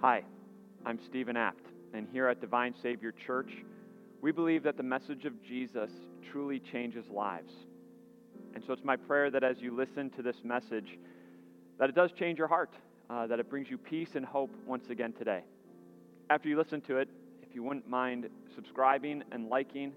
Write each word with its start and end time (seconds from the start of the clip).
Hi, 0.00 0.22
I'm 0.86 1.00
Stephen 1.08 1.36
Apt, 1.36 1.66
and 1.92 2.06
here 2.12 2.28
at 2.28 2.40
Divine 2.40 2.72
Savior 2.80 3.10
Church, 3.10 3.50
we 4.22 4.30
believe 4.30 4.62
that 4.62 4.76
the 4.76 4.82
message 4.84 5.24
of 5.24 5.42
Jesus 5.42 5.90
truly 6.30 6.60
changes 6.60 7.04
lives. 7.10 7.52
And 8.54 8.62
so 8.64 8.72
it's 8.72 8.84
my 8.84 8.94
prayer 8.94 9.28
that 9.32 9.42
as 9.42 9.56
you 9.58 9.74
listen 9.74 10.08
to 10.10 10.22
this 10.22 10.36
message, 10.44 10.96
that 11.80 11.88
it 11.88 11.96
does 11.96 12.12
change 12.12 12.38
your 12.38 12.46
heart, 12.46 12.70
uh, 13.10 13.26
that 13.26 13.40
it 13.40 13.50
brings 13.50 13.68
you 13.70 13.76
peace 13.76 14.10
and 14.14 14.24
hope 14.24 14.54
once 14.68 14.88
again 14.88 15.12
today. 15.14 15.42
After 16.30 16.48
you 16.48 16.56
listen 16.56 16.80
to 16.82 16.98
it, 16.98 17.08
if 17.42 17.52
you 17.52 17.64
wouldn't 17.64 17.88
mind 17.88 18.28
subscribing 18.54 19.24
and 19.32 19.48
liking, 19.48 19.90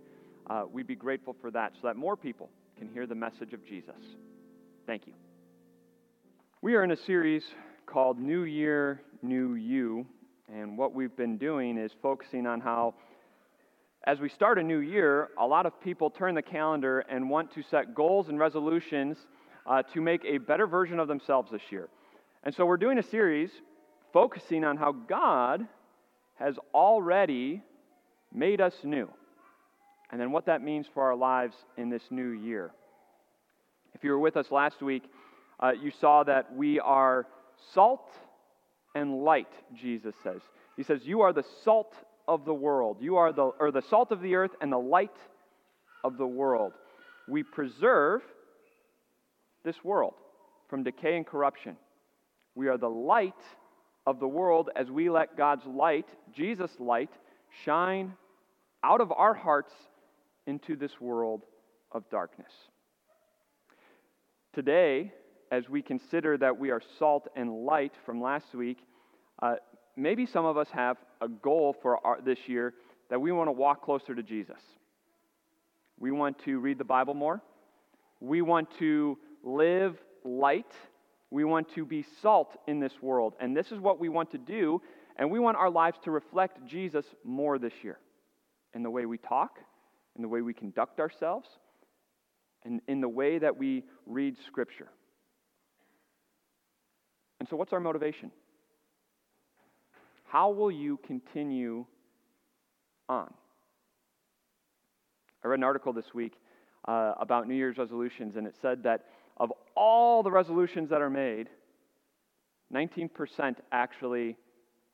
uh, 0.49 0.63
we'd 0.67 0.87
be 0.87 0.95
grateful 0.95 1.35
for 1.39 1.51
that 1.51 1.73
so 1.79 1.85
that 1.85 1.95
more 1.95 2.17
people 2.17 2.49
can 2.75 2.87
hear 2.87 3.05
the 3.05 3.13
message 3.13 3.53
of 3.53 3.63
Jesus. 3.67 4.01
Thank 4.87 5.05
you. 5.05 5.13
We 6.63 6.73
are 6.73 6.83
in 6.83 6.89
a 6.89 6.97
series 6.97 7.43
called 7.85 8.19
New 8.19 8.43
Year, 8.43 9.01
New 9.21 9.55
You, 9.55 10.05
and 10.53 10.77
what 10.77 10.93
we've 10.93 11.15
been 11.15 11.37
doing 11.37 11.77
is 11.77 11.91
focusing 12.01 12.45
on 12.45 12.59
how, 12.59 12.93
as 14.05 14.19
we 14.19 14.29
start 14.29 14.59
a 14.59 14.63
new 14.63 14.79
year, 14.79 15.29
a 15.39 15.45
lot 15.45 15.65
of 15.65 15.79
people 15.81 16.09
turn 16.09 16.35
the 16.35 16.41
calendar 16.41 16.99
and 17.01 17.29
want 17.29 17.53
to 17.53 17.63
set 17.63 17.93
goals 17.95 18.29
and 18.29 18.39
resolutions 18.39 19.17
uh, 19.65 19.83
to 19.93 20.01
make 20.01 20.23
a 20.25 20.37
better 20.37 20.67
version 20.67 20.99
of 20.99 21.07
themselves 21.07 21.51
this 21.51 21.61
year. 21.69 21.87
And 22.43 22.53
so 22.53 22.65
we're 22.65 22.77
doing 22.77 22.97
a 22.97 23.03
series 23.03 23.51
focusing 24.11 24.63
on 24.63 24.77
how 24.77 24.91
God 24.91 25.67
has 26.35 26.55
already 26.73 27.61
made 28.33 28.61
us 28.61 28.73
new, 28.83 29.09
and 30.11 30.19
then 30.19 30.31
what 30.31 30.45
that 30.47 30.61
means 30.61 30.87
for 30.93 31.03
our 31.03 31.15
lives 31.15 31.55
in 31.77 31.89
this 31.89 32.03
new 32.09 32.29
year. 32.29 32.71
If 33.93 34.03
you 34.03 34.11
were 34.11 34.19
with 34.19 34.37
us 34.37 34.49
last 34.51 34.81
week, 34.81 35.03
uh, 35.59 35.71
you 35.71 35.91
saw 36.01 36.23
that 36.23 36.55
we 36.55 36.79
are 36.79 37.27
salt 37.73 38.09
and 38.95 39.23
light, 39.23 39.51
Jesus 39.75 40.15
says. 40.23 40.41
He 40.75 40.83
says, 40.83 41.01
You 41.03 41.21
are 41.21 41.33
the 41.33 41.45
salt 41.63 41.93
of 42.27 42.45
the 42.45 42.53
world. 42.53 42.97
You 42.99 43.17
are 43.17 43.31
the, 43.31 43.43
or 43.43 43.71
the 43.71 43.81
salt 43.89 44.11
of 44.11 44.21
the 44.21 44.35
earth 44.35 44.51
and 44.61 44.71
the 44.71 44.77
light 44.77 45.15
of 46.03 46.17
the 46.17 46.27
world. 46.27 46.73
We 47.27 47.43
preserve 47.43 48.21
this 49.63 49.83
world 49.83 50.13
from 50.69 50.83
decay 50.83 51.17
and 51.17 51.25
corruption. 51.25 51.77
We 52.55 52.67
are 52.67 52.77
the 52.77 52.89
light 52.89 53.33
of 54.05 54.19
the 54.19 54.27
world 54.27 54.69
as 54.75 54.89
we 54.89 55.09
let 55.09 55.37
God's 55.37 55.65
light, 55.65 56.07
Jesus' 56.33 56.71
light, 56.79 57.11
shine 57.63 58.13
out 58.83 59.01
of 59.01 59.11
our 59.11 59.33
hearts 59.33 59.73
into 60.47 60.75
this 60.75 60.99
world 60.99 61.43
of 61.91 62.09
darkness. 62.09 62.51
Today, 64.53 65.13
as 65.51 65.67
we 65.67 65.81
consider 65.81 66.37
that 66.37 66.57
we 66.57 66.71
are 66.71 66.81
salt 66.97 67.27
and 67.35 67.65
light 67.65 67.93
from 68.05 68.21
last 68.21 68.55
week, 68.55 68.79
uh, 69.41 69.55
maybe 69.97 70.25
some 70.25 70.45
of 70.45 70.57
us 70.57 70.69
have 70.71 70.97
a 71.19 71.27
goal 71.27 71.75
for 71.81 72.05
our, 72.05 72.21
this 72.21 72.39
year 72.47 72.73
that 73.09 73.19
we 73.19 73.33
want 73.33 73.49
to 73.49 73.51
walk 73.51 73.83
closer 73.83 74.15
to 74.15 74.23
Jesus. 74.23 74.59
We 75.99 76.11
want 76.11 76.39
to 76.45 76.59
read 76.59 76.77
the 76.77 76.85
Bible 76.85 77.13
more. 77.13 77.41
We 78.21 78.41
want 78.41 78.69
to 78.79 79.17
live 79.43 79.97
light. 80.23 80.71
We 81.29 81.43
want 81.43 81.73
to 81.75 81.85
be 81.85 82.05
salt 82.21 82.55
in 82.67 82.79
this 82.79 82.93
world. 83.01 83.35
And 83.39 83.55
this 83.55 83.71
is 83.71 83.79
what 83.79 83.99
we 83.99 84.07
want 84.07 84.31
to 84.31 84.37
do. 84.37 84.81
And 85.17 85.29
we 85.29 85.39
want 85.39 85.57
our 85.57 85.69
lives 85.69 85.97
to 86.05 86.11
reflect 86.11 86.65
Jesus 86.65 87.05
more 87.25 87.59
this 87.59 87.73
year 87.83 87.99
in 88.73 88.83
the 88.83 88.89
way 88.89 89.05
we 89.05 89.17
talk, 89.17 89.59
in 90.15 90.21
the 90.21 90.29
way 90.29 90.41
we 90.41 90.53
conduct 90.53 91.01
ourselves, 91.01 91.49
and 92.63 92.79
in 92.87 93.01
the 93.01 93.09
way 93.09 93.37
that 93.37 93.57
we 93.57 93.83
read 94.05 94.35
Scripture. 94.47 94.87
And 97.41 97.49
so, 97.49 97.55
what's 97.55 97.73
our 97.73 97.79
motivation? 97.79 98.29
How 100.27 100.51
will 100.51 100.69
you 100.69 100.99
continue 101.07 101.87
on? 103.09 103.33
I 105.43 105.47
read 105.47 105.57
an 105.57 105.63
article 105.63 105.91
this 105.91 106.13
week 106.13 106.33
uh, 106.87 107.15
about 107.19 107.47
New 107.47 107.55
Year's 107.55 107.79
resolutions, 107.79 108.35
and 108.35 108.45
it 108.45 108.53
said 108.61 108.83
that 108.83 109.05
of 109.37 109.51
all 109.73 110.21
the 110.21 110.29
resolutions 110.29 110.91
that 110.91 111.01
are 111.01 111.09
made, 111.09 111.49
19% 112.71 113.55
actually 113.71 114.37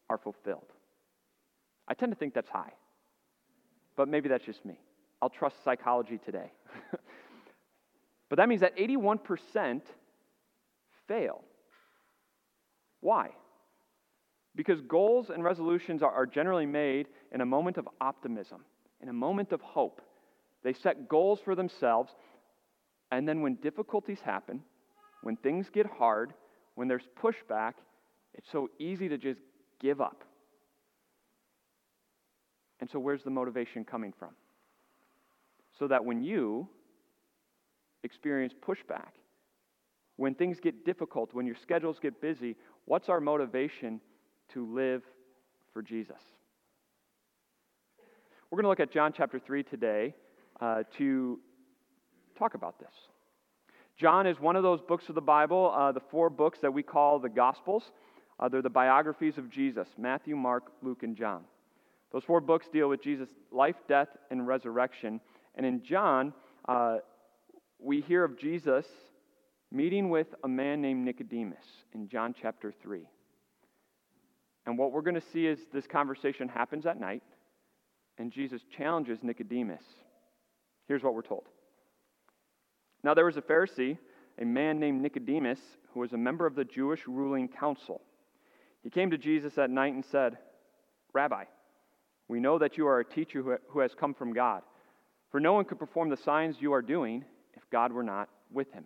are 0.10 0.18
fulfilled. 0.18 0.72
I 1.86 1.96
tend 1.96 2.14
to 2.14 2.18
think 2.18 2.34
that's 2.34 2.48
high, 2.48 2.72
but 3.98 4.08
maybe 4.08 4.30
that's 4.30 4.46
just 4.46 4.64
me. 4.64 4.80
I'll 5.22 5.30
trust 5.30 5.66
psychology 5.66 6.18
today. 6.18 6.54
but 8.30 8.38
that 8.38 8.48
means 8.48 8.62
that 8.62 8.78
81% 8.78 9.82
fail. 11.10 11.44
Why? 13.02 13.30
Because 14.56 14.82
goals 14.82 15.30
and 15.30 15.44
resolutions 15.44 16.02
are, 16.02 16.26
generally 16.26 16.66
made 16.66 17.08
in 17.32 17.42
a 17.42 17.46
moment 17.46 17.78
of 17.78 17.88
optimism, 18.02 18.62
in 19.02 19.10
a 19.10 19.14
moment 19.14 19.52
of 19.52 19.62
hope. 19.62 20.02
They 20.64 20.74
set 20.74 21.08
goals 21.08 21.40
for 21.40 21.54
themselves, 21.54 22.16
and 23.12 23.28
then 23.28 23.42
when 23.42 23.56
difficulties 23.56 24.20
happen, 24.22 24.64
when 25.22 25.36
things 25.38 25.70
get 25.72 25.86
hard, 25.86 26.34
when 26.76 26.88
there's 26.88 27.08
pushback, 27.22 27.74
it's 28.34 28.52
so 28.52 28.70
easy 28.80 29.08
to 29.10 29.18
just 29.18 29.40
give 29.80 30.02
up. 30.02 30.24
And 32.80 32.90
so, 32.90 33.00
where's 33.00 33.24
the 33.24 33.30
motivation 33.30 33.84
coming 33.84 34.14
from? 34.18 34.30
So 35.80 35.88
that 35.88 36.04
when 36.04 36.24
you 36.24 36.68
experience 38.04 38.54
pushback, 38.54 39.12
when 40.18 40.34
things 40.34 40.60
get 40.60 40.86
difficult, 40.86 41.34
when 41.34 41.46
your 41.46 41.56
schedules 41.56 41.98
get 42.02 42.20
busy, 42.22 42.56
what's 42.86 43.08
our 43.08 43.22
motivation 43.22 44.02
to 44.54 44.66
live 44.74 45.04
for 45.74 45.82
Jesus? 45.82 46.20
We're 48.50 48.58
going 48.58 48.64
to 48.64 48.70
look 48.70 48.80
at 48.80 48.92
John 48.92 49.14
chapter 49.16 49.40
3 49.40 49.64
today 49.64 50.16
uh, 50.60 50.84
to 50.98 51.40
talk 52.38 52.56
about 52.56 52.80
this. 52.80 52.94
John 53.98 54.28
is 54.28 54.40
one 54.40 54.56
of 54.56 54.64
those 54.64 54.82
books 54.82 55.10
of 55.10 55.16
the 55.16 55.22
Bible, 55.22 55.74
uh, 55.76 55.92
the 55.92 56.02
four 56.12 56.30
books 56.30 56.60
that 56.62 56.72
we 56.72 56.84
call 56.84 57.20
the 57.20 57.30
Gospels. 57.30 57.92
Uh, 58.40 58.48
they're 58.48 58.62
the 58.62 58.70
biographies 58.70 59.38
of 59.38 59.50
Jesus 59.50 59.88
Matthew, 59.98 60.36
Mark, 60.36 60.72
Luke, 60.82 61.04
and 61.04 61.16
John. 61.16 61.44
Those 62.12 62.24
four 62.24 62.40
books 62.40 62.68
deal 62.72 62.90
with 62.90 63.02
Jesus' 63.04 63.30
life, 63.52 63.76
death, 63.88 64.08
and 64.32 64.48
resurrection. 64.48 65.20
And 65.56 65.66
in 65.66 65.84
John, 65.84 66.34
uh, 66.68 66.98
we 67.80 68.02
hear 68.02 68.24
of 68.24 68.40
Jesus 68.40 68.86
meeting 69.72 70.10
with 70.10 70.28
a 70.44 70.48
man 70.48 70.82
named 70.82 71.04
Nicodemus 71.04 71.66
in 71.94 72.08
John 72.08 72.34
chapter 72.40 72.74
3. 72.82 73.08
And 74.66 74.78
what 74.78 74.92
we're 74.92 75.02
going 75.02 75.16
to 75.16 75.22
see 75.34 75.46
is 75.46 75.60
this 75.74 75.88
conversation 75.88 76.48
happens 76.48 76.86
at 76.86 77.00
night, 77.00 77.24
and 78.18 78.32
Jesus 78.32 78.62
challenges 78.76 79.20
Nicodemus. 79.24 79.84
Here's 80.88 81.04
what 81.04 81.14
we're 81.14 81.22
told. 81.22 81.46
Now, 83.04 83.14
there 83.14 83.26
was 83.26 83.38
a 83.38 83.42
Pharisee, 83.42 83.98
a 84.40 84.46
man 84.46 84.80
named 84.80 85.02
Nicodemus, 85.02 85.60
who 85.94 86.00
was 86.00 86.14
a 86.14 86.18
member 86.18 86.46
of 86.46 86.56
the 86.56 86.66
Jewish 86.66 87.08
ruling 87.08 87.48
council. 87.48 88.02
He 88.84 88.90
came 88.90 89.12
to 89.12 89.18
Jesus 89.18 89.58
at 89.58 89.70
night 89.70 89.94
and 89.94 90.04
said, 90.04 90.38
Rabbi, 91.14 91.46
we 92.28 92.40
know 92.40 92.58
that 92.60 92.78
you 92.78 92.88
are 92.88 93.00
a 93.00 93.06
teacher 93.06 93.60
who 93.70 93.80
has 93.80 93.94
come 93.94 94.14
from 94.14 94.34
God, 94.34 94.64
for 95.30 95.40
no 95.40 95.54
one 95.54 95.66
could 95.66 95.80
perform 95.80 96.10
the 96.10 96.18
signs 96.18 96.58
you 96.60 96.74
are 96.74 96.82
doing 96.82 97.24
if 97.54 97.70
God 97.70 97.92
were 97.92 98.04
not 98.04 98.30
with 98.52 98.72
him. 98.72 98.86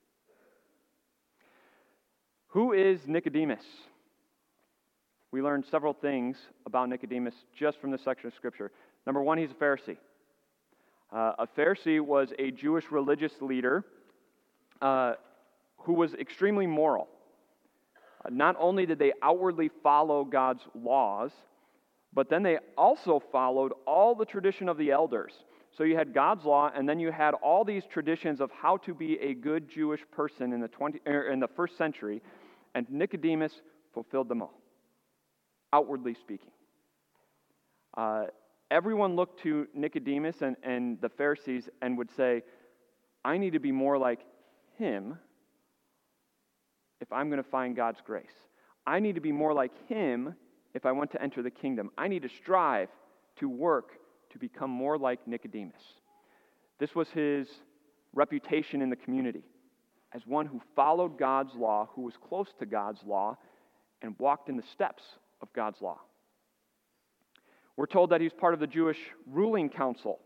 Who 2.51 2.73
is 2.73 2.99
Nicodemus? 3.07 3.63
We 5.31 5.41
learned 5.41 5.63
several 5.71 5.93
things 5.93 6.35
about 6.65 6.89
Nicodemus 6.89 7.33
just 7.57 7.79
from 7.79 7.91
this 7.91 8.03
section 8.03 8.27
of 8.27 8.33
Scripture. 8.33 8.71
Number 9.05 9.23
one, 9.23 9.37
he's 9.37 9.51
a 9.51 9.53
Pharisee. 9.53 9.95
Uh, 11.13 11.31
a 11.39 11.47
Pharisee 11.57 12.01
was 12.01 12.33
a 12.37 12.51
Jewish 12.51 12.91
religious 12.91 13.31
leader 13.39 13.85
uh, 14.81 15.13
who 15.77 15.93
was 15.93 16.13
extremely 16.15 16.67
moral. 16.67 17.07
Uh, 18.25 18.29
not 18.29 18.57
only 18.59 18.85
did 18.85 18.99
they 18.99 19.13
outwardly 19.23 19.71
follow 19.81 20.25
God's 20.25 20.63
laws, 20.75 21.31
but 22.13 22.29
then 22.29 22.43
they 22.43 22.57
also 22.77 23.23
followed 23.31 23.71
all 23.87 24.13
the 24.13 24.25
tradition 24.25 24.67
of 24.67 24.77
the 24.77 24.91
elders. 24.91 25.31
So 25.77 25.85
you 25.85 25.95
had 25.95 26.13
God's 26.13 26.43
law, 26.43 26.69
and 26.75 26.87
then 26.87 26.99
you 26.99 27.13
had 27.13 27.33
all 27.35 27.63
these 27.63 27.83
traditions 27.85 28.41
of 28.41 28.51
how 28.51 28.75
to 28.77 28.93
be 28.93 29.17
a 29.21 29.33
good 29.33 29.69
Jewish 29.69 30.01
person 30.11 30.51
in 30.51 30.59
the, 30.59 30.67
20, 30.67 30.99
er, 31.07 31.31
in 31.31 31.39
the 31.39 31.47
first 31.47 31.77
century 31.77 32.21
and 32.75 32.89
Nicodemus 32.89 33.53
fulfilled 33.93 34.29
them 34.29 34.41
all, 34.41 34.59
outwardly 35.73 36.13
speaking. 36.13 36.51
Uh, 37.95 38.25
everyone 38.69 39.15
looked 39.15 39.41
to 39.43 39.67
Nicodemus 39.73 40.41
and, 40.41 40.55
and 40.63 40.99
the 41.01 41.09
Pharisees 41.09 41.69
and 41.81 41.97
would 41.97 42.09
say, 42.15 42.43
I 43.23 43.37
need 43.37 43.53
to 43.53 43.59
be 43.59 43.71
more 43.71 43.97
like 43.97 44.21
him 44.77 45.17
if 47.01 47.11
I'm 47.11 47.29
going 47.29 47.43
to 47.43 47.49
find 47.49 47.75
God's 47.75 47.99
grace. 48.05 48.31
I 48.87 48.99
need 48.99 49.15
to 49.15 49.21
be 49.21 49.31
more 49.31 49.53
like 49.53 49.71
him 49.87 50.35
if 50.73 50.85
I 50.85 50.91
want 50.91 51.11
to 51.11 51.21
enter 51.21 51.43
the 51.43 51.51
kingdom. 51.51 51.91
I 51.97 52.07
need 52.07 52.23
to 52.23 52.29
strive 52.29 52.89
to 53.37 53.49
work 53.49 53.91
to 54.31 54.39
become 54.39 54.69
more 54.69 54.97
like 54.97 55.27
Nicodemus. 55.27 55.81
This 56.79 56.95
was 56.95 57.09
his 57.09 57.47
reputation 58.13 58.81
in 58.81 58.89
the 58.89 58.95
community 58.95 59.43
as 60.13 60.25
one 60.25 60.45
who 60.45 60.61
followed 60.75 61.17
God's 61.17 61.53
law, 61.55 61.89
who 61.95 62.01
was 62.01 62.13
close 62.27 62.47
to 62.59 62.65
God's 62.65 62.99
law, 63.05 63.37
and 64.01 64.15
walked 64.19 64.49
in 64.49 64.57
the 64.57 64.63
steps 64.73 65.03
of 65.41 65.51
God's 65.53 65.81
law. 65.81 65.99
We're 67.77 67.85
told 67.85 68.09
that 68.09 68.21
he's 68.21 68.33
part 68.33 68.53
of 68.53 68.59
the 68.59 68.67
Jewish 68.67 68.97
ruling 69.25 69.69
council. 69.69 70.19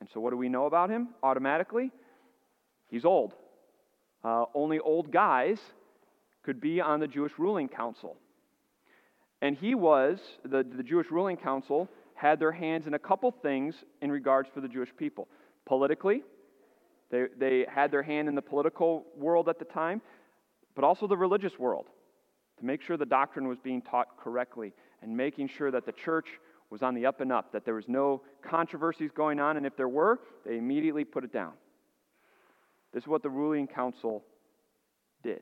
And 0.00 0.08
so, 0.12 0.20
what 0.20 0.30
do 0.30 0.36
we 0.36 0.48
know 0.48 0.66
about 0.66 0.90
him 0.90 1.08
automatically? 1.22 1.90
He's 2.88 3.04
old. 3.04 3.34
Uh, 4.24 4.44
only 4.54 4.78
old 4.78 5.12
guys 5.12 5.58
could 6.42 6.60
be 6.60 6.80
on 6.80 7.00
the 7.00 7.06
Jewish 7.06 7.32
ruling 7.38 7.68
council. 7.68 8.16
And 9.42 9.56
he 9.56 9.74
was, 9.74 10.18
the, 10.44 10.64
the 10.64 10.82
Jewish 10.82 11.10
ruling 11.10 11.36
council 11.36 11.88
had 12.14 12.40
their 12.40 12.50
hands 12.50 12.86
in 12.86 12.94
a 12.94 12.98
couple 12.98 13.30
things 13.30 13.74
in 14.02 14.10
regards 14.10 14.48
for 14.52 14.60
the 14.60 14.68
Jewish 14.68 14.90
people. 14.96 15.28
Politically, 15.66 16.22
they, 17.10 17.26
they 17.38 17.66
had 17.68 17.90
their 17.90 18.02
hand 18.02 18.28
in 18.28 18.34
the 18.34 18.42
political 18.42 19.06
world 19.16 19.48
at 19.48 19.58
the 19.58 19.64
time, 19.64 20.00
but 20.74 20.84
also 20.84 21.06
the 21.06 21.16
religious 21.16 21.58
world 21.58 21.86
to 22.58 22.64
make 22.64 22.82
sure 22.82 22.96
the 22.96 23.06
doctrine 23.06 23.48
was 23.48 23.58
being 23.58 23.80
taught 23.80 24.16
correctly 24.18 24.72
and 25.02 25.16
making 25.16 25.48
sure 25.48 25.70
that 25.70 25.86
the 25.86 25.92
church 25.92 26.28
was 26.70 26.82
on 26.82 26.94
the 26.94 27.06
up 27.06 27.20
and 27.20 27.32
up, 27.32 27.52
that 27.52 27.64
there 27.64 27.74
was 27.74 27.88
no 27.88 28.22
controversies 28.42 29.10
going 29.14 29.40
on, 29.40 29.56
and 29.56 29.64
if 29.64 29.76
there 29.76 29.88
were, 29.88 30.20
they 30.44 30.58
immediately 30.58 31.04
put 31.04 31.24
it 31.24 31.32
down. 31.32 31.52
This 32.92 33.04
is 33.04 33.08
what 33.08 33.22
the 33.22 33.30
ruling 33.30 33.66
council 33.66 34.24
did. 35.22 35.40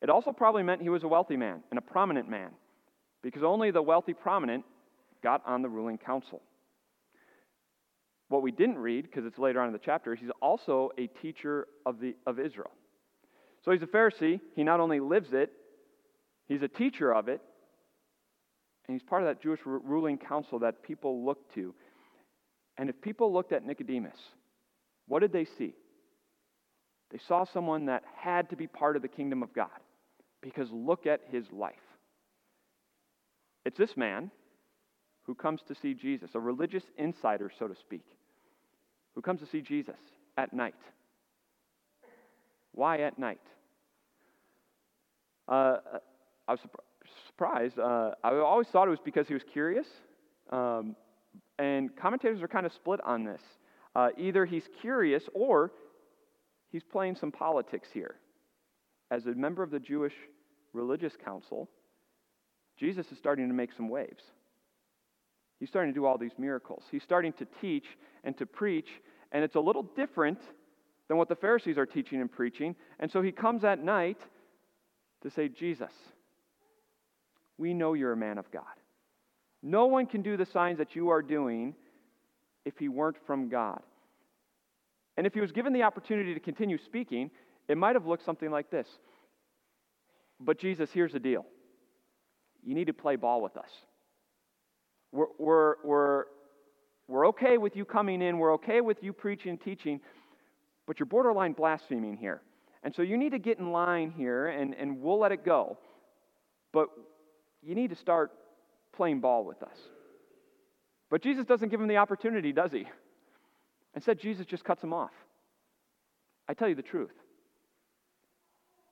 It 0.00 0.08
also 0.08 0.32
probably 0.32 0.62
meant 0.62 0.82
he 0.82 0.88
was 0.88 1.02
a 1.02 1.08
wealthy 1.08 1.36
man 1.36 1.62
and 1.70 1.78
a 1.78 1.82
prominent 1.82 2.28
man, 2.28 2.50
because 3.22 3.42
only 3.42 3.70
the 3.70 3.82
wealthy 3.82 4.14
prominent 4.14 4.64
got 5.22 5.42
on 5.46 5.62
the 5.62 5.68
ruling 5.68 5.98
council. 5.98 6.40
What 8.28 8.42
we 8.42 8.52
didn't 8.52 8.78
read, 8.78 9.04
because 9.04 9.24
it's 9.26 9.38
later 9.38 9.60
on 9.60 9.66
in 9.68 9.72
the 9.72 9.80
chapter, 9.82 10.14
he's 10.14 10.30
also 10.40 10.90
a 10.98 11.06
teacher 11.06 11.66
of, 11.84 12.00
the, 12.00 12.16
of 12.26 12.38
Israel. 12.40 12.70
So 13.64 13.70
he's 13.70 13.82
a 13.82 13.86
Pharisee. 13.86 14.40
He 14.54 14.64
not 14.64 14.80
only 14.80 15.00
lives 15.00 15.28
it, 15.32 15.52
he's 16.46 16.62
a 16.62 16.68
teacher 16.68 17.12
of 17.14 17.28
it, 17.28 17.40
and 18.86 18.94
he's 18.94 19.02
part 19.02 19.22
of 19.22 19.28
that 19.28 19.42
Jewish 19.42 19.60
ruling 19.64 20.18
council 20.18 20.58
that 20.60 20.82
people 20.82 21.24
look 21.24 21.52
to. 21.54 21.74
And 22.76 22.90
if 22.90 23.00
people 23.00 23.32
looked 23.32 23.52
at 23.52 23.64
Nicodemus, 23.64 24.18
what 25.06 25.20
did 25.20 25.32
they 25.32 25.44
see? 25.44 25.74
They 27.10 27.20
saw 27.28 27.44
someone 27.44 27.86
that 27.86 28.02
had 28.16 28.50
to 28.50 28.56
be 28.56 28.66
part 28.66 28.96
of 28.96 29.02
the 29.02 29.08
kingdom 29.08 29.42
of 29.42 29.54
God 29.54 29.68
because 30.42 30.68
look 30.72 31.06
at 31.06 31.20
his 31.30 31.44
life. 31.52 31.74
It's 33.64 33.78
this 33.78 33.96
man 33.96 34.30
who 35.24 35.34
comes 35.34 35.60
to 35.68 35.74
see 35.74 35.94
Jesus, 35.94 36.30
a 36.34 36.40
religious 36.40 36.84
insider, 36.98 37.50
so 37.58 37.66
to 37.66 37.74
speak, 37.74 38.04
who 39.14 39.22
comes 39.22 39.40
to 39.40 39.46
see 39.46 39.60
Jesus 39.60 39.96
at 40.36 40.52
night. 40.52 40.74
Why 42.72 42.98
at 42.98 43.18
night? 43.18 43.40
Uh, 45.48 45.76
I 46.48 46.52
was 46.52 46.60
surprised. 47.26 47.78
Uh, 47.78 48.12
I 48.22 48.34
always 48.36 48.68
thought 48.68 48.88
it 48.88 48.90
was 48.90 49.00
because 49.04 49.28
he 49.28 49.34
was 49.34 49.44
curious. 49.52 49.86
Um, 50.50 50.96
and 51.58 51.94
commentators 51.96 52.42
are 52.42 52.48
kind 52.48 52.66
of 52.66 52.72
split 52.72 53.00
on 53.04 53.24
this. 53.24 53.40
Uh, 53.94 54.08
either 54.18 54.44
he's 54.44 54.64
curious 54.80 55.22
or 55.34 55.70
he's 56.70 56.82
playing 56.82 57.16
some 57.16 57.30
politics 57.30 57.88
here. 57.92 58.16
As 59.10 59.26
a 59.26 59.34
member 59.34 59.62
of 59.62 59.70
the 59.70 59.78
Jewish 59.78 60.14
religious 60.72 61.12
council, 61.24 61.68
Jesus 62.76 63.06
is 63.12 63.18
starting 63.18 63.46
to 63.48 63.54
make 63.54 63.70
some 63.76 63.88
waves. 63.88 64.24
He's 65.64 65.70
starting 65.70 65.94
to 65.94 65.98
do 65.98 66.04
all 66.04 66.18
these 66.18 66.36
miracles. 66.36 66.82
He's 66.90 67.02
starting 67.02 67.32
to 67.38 67.46
teach 67.62 67.86
and 68.22 68.36
to 68.36 68.44
preach, 68.44 68.90
and 69.32 69.42
it's 69.42 69.54
a 69.54 69.60
little 69.60 69.82
different 69.82 70.38
than 71.08 71.16
what 71.16 71.30
the 71.30 71.36
Pharisees 71.36 71.78
are 71.78 71.86
teaching 71.86 72.20
and 72.20 72.30
preaching. 72.30 72.76
And 73.00 73.10
so 73.10 73.22
he 73.22 73.32
comes 73.32 73.64
at 73.64 73.82
night 73.82 74.18
to 75.22 75.30
say, 75.30 75.48
Jesus, 75.48 75.90
we 77.56 77.72
know 77.72 77.94
you're 77.94 78.12
a 78.12 78.16
man 78.16 78.36
of 78.36 78.50
God. 78.50 78.64
No 79.62 79.86
one 79.86 80.04
can 80.04 80.20
do 80.20 80.36
the 80.36 80.44
signs 80.44 80.76
that 80.76 80.94
you 80.94 81.08
are 81.08 81.22
doing 81.22 81.74
if 82.66 82.76
he 82.76 82.90
weren't 82.90 83.16
from 83.26 83.48
God. 83.48 83.80
And 85.16 85.26
if 85.26 85.32
he 85.32 85.40
was 85.40 85.50
given 85.50 85.72
the 85.72 85.84
opportunity 85.84 86.34
to 86.34 86.40
continue 86.40 86.76
speaking, 86.76 87.30
it 87.68 87.78
might 87.78 87.96
have 87.96 88.04
looked 88.04 88.26
something 88.26 88.50
like 88.50 88.70
this. 88.70 88.86
But 90.38 90.58
Jesus, 90.58 90.90
here's 90.92 91.14
the 91.14 91.20
deal 91.20 91.46
you 92.62 92.74
need 92.74 92.88
to 92.88 92.92
play 92.92 93.16
ball 93.16 93.40
with 93.40 93.56
us. 93.56 93.70
We're, 95.14 95.26
we're, 95.38 95.74
we're, 95.84 96.24
we're 97.06 97.28
okay 97.28 97.56
with 97.56 97.76
you 97.76 97.84
coming 97.84 98.20
in, 98.20 98.38
we're 98.38 98.54
okay 98.54 98.80
with 98.80 99.00
you 99.00 99.12
preaching 99.12 99.50
and 99.50 99.60
teaching, 99.60 100.00
but 100.88 100.98
you're 100.98 101.06
borderline 101.06 101.52
blaspheming 101.52 102.16
here. 102.16 102.42
And 102.82 102.92
so 102.92 103.02
you 103.02 103.16
need 103.16 103.30
to 103.30 103.38
get 103.38 103.60
in 103.60 103.70
line 103.70 104.10
here, 104.10 104.48
and, 104.48 104.74
and 104.74 105.00
we'll 105.00 105.20
let 105.20 105.30
it 105.30 105.44
go. 105.44 105.78
But 106.72 106.88
you 107.62 107.76
need 107.76 107.90
to 107.90 107.96
start 107.96 108.32
playing 108.92 109.20
ball 109.20 109.44
with 109.44 109.62
us. 109.62 109.76
But 111.10 111.22
Jesus 111.22 111.46
doesn't 111.46 111.68
give 111.68 111.80
him 111.80 111.86
the 111.86 111.98
opportunity, 111.98 112.52
does 112.52 112.72
he? 112.72 112.84
Instead, 113.94 114.18
Jesus 114.18 114.46
just 114.46 114.64
cuts 114.64 114.82
him 114.82 114.92
off. 114.92 115.12
I 116.48 116.54
tell 116.54 116.68
you 116.68 116.74
the 116.74 116.82
truth. 116.82 117.14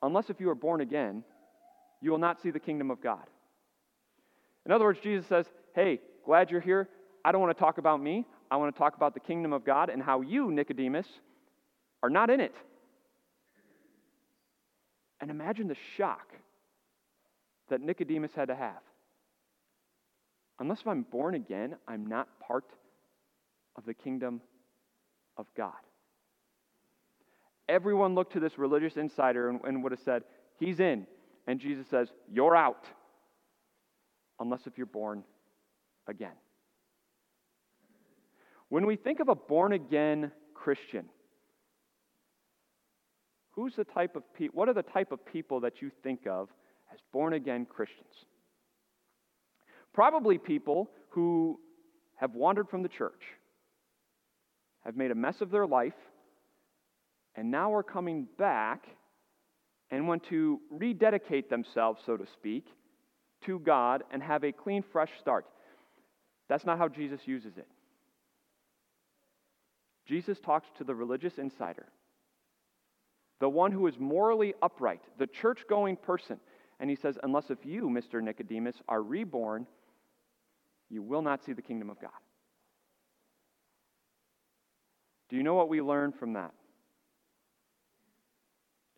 Unless 0.02 0.30
if 0.30 0.40
you 0.40 0.48
are 0.50 0.54
born 0.54 0.82
again, 0.82 1.24
you 2.00 2.12
will 2.12 2.18
not 2.18 2.40
see 2.40 2.52
the 2.52 2.60
kingdom 2.60 2.92
of 2.92 3.02
God. 3.02 3.24
In 4.64 4.70
other 4.70 4.84
words, 4.84 5.00
Jesus 5.02 5.26
says, 5.26 5.46
Hey, 5.74 6.00
glad 6.24 6.50
you're 6.50 6.60
here. 6.60 6.88
I 7.24 7.32
don't 7.32 7.40
want 7.40 7.56
to 7.56 7.60
talk 7.60 7.78
about 7.78 8.00
me. 8.00 8.26
I 8.50 8.56
want 8.56 8.74
to 8.74 8.78
talk 8.78 8.96
about 8.96 9.14
the 9.14 9.20
kingdom 9.20 9.52
of 9.52 9.64
God 9.64 9.88
and 9.88 10.02
how 10.02 10.20
you, 10.20 10.50
Nicodemus, 10.50 11.06
are 12.02 12.10
not 12.10 12.30
in 12.30 12.40
it. 12.40 12.54
And 15.20 15.30
imagine 15.30 15.68
the 15.68 15.76
shock 15.96 16.34
that 17.70 17.80
Nicodemus 17.80 18.32
had 18.34 18.48
to 18.48 18.54
have. 18.54 18.82
Unless 20.58 20.80
if 20.80 20.86
I'm 20.86 21.02
born 21.02 21.34
again, 21.34 21.76
I'm 21.88 22.06
not 22.06 22.28
part 22.40 22.64
of 23.76 23.84
the 23.86 23.94
kingdom 23.94 24.40
of 25.36 25.46
God. 25.56 25.72
Everyone 27.68 28.14
looked 28.14 28.34
to 28.34 28.40
this 28.40 28.58
religious 28.58 28.96
insider 28.96 29.48
and, 29.48 29.60
and 29.64 29.82
would 29.82 29.92
have 29.92 30.00
said, 30.04 30.24
He's 30.58 30.80
in. 30.80 31.06
And 31.46 31.58
Jesus 31.58 31.86
says, 31.88 32.08
You're 32.30 32.56
out. 32.56 32.84
Unless 34.38 34.66
if 34.66 34.76
you're 34.76 34.86
born 34.86 35.24
again. 36.06 36.36
When 38.68 38.86
we 38.86 38.96
think 38.96 39.20
of 39.20 39.28
a 39.28 39.34
born 39.34 39.72
again 39.72 40.32
Christian, 40.54 41.06
who's 43.50 43.76
the 43.76 43.84
type 43.84 44.16
of 44.16 44.22
pe- 44.34 44.48
what 44.48 44.68
are 44.68 44.74
the 44.74 44.82
type 44.82 45.12
of 45.12 45.24
people 45.26 45.60
that 45.60 45.82
you 45.82 45.90
think 46.02 46.26
of 46.26 46.48
as 46.92 47.00
born 47.12 47.32
again 47.32 47.66
Christians. 47.66 48.26
Probably 49.92 50.38
people 50.38 50.90
who 51.10 51.58
have 52.16 52.34
wandered 52.34 52.68
from 52.68 52.82
the 52.82 52.88
church, 52.88 53.22
have 54.84 54.96
made 54.96 55.10
a 55.10 55.14
mess 55.14 55.40
of 55.40 55.50
their 55.50 55.66
life, 55.66 55.94
and 57.34 57.50
now 57.50 57.74
are 57.74 57.82
coming 57.82 58.26
back 58.38 58.86
and 59.90 60.08
want 60.08 60.24
to 60.24 60.60
rededicate 60.70 61.50
themselves, 61.50 62.00
so 62.06 62.16
to 62.16 62.26
speak, 62.34 62.66
to 63.44 63.58
God 63.58 64.04
and 64.10 64.22
have 64.22 64.44
a 64.44 64.52
clean, 64.52 64.82
fresh 64.92 65.10
start. 65.20 65.46
That's 66.52 66.66
not 66.66 66.76
how 66.76 66.88
Jesus 66.88 67.22
uses 67.24 67.56
it. 67.56 67.66
Jesus 70.04 70.38
talks 70.38 70.68
to 70.76 70.84
the 70.84 70.94
religious 70.94 71.38
insider, 71.38 71.86
the 73.40 73.48
one 73.48 73.72
who 73.72 73.86
is 73.86 73.98
morally 73.98 74.52
upright, 74.60 75.00
the 75.16 75.26
church 75.26 75.60
going 75.66 75.96
person, 75.96 76.38
and 76.78 76.90
he 76.90 76.96
says, 76.96 77.16
Unless 77.22 77.48
if 77.48 77.64
you, 77.64 77.88
Mr. 77.88 78.22
Nicodemus, 78.22 78.76
are 78.86 79.00
reborn, 79.00 79.66
you 80.90 81.00
will 81.00 81.22
not 81.22 81.42
see 81.42 81.54
the 81.54 81.62
kingdom 81.62 81.88
of 81.88 81.98
God. 81.98 82.10
Do 85.30 85.36
you 85.36 85.42
know 85.42 85.54
what 85.54 85.70
we 85.70 85.80
learn 85.80 86.12
from 86.12 86.34
that? 86.34 86.52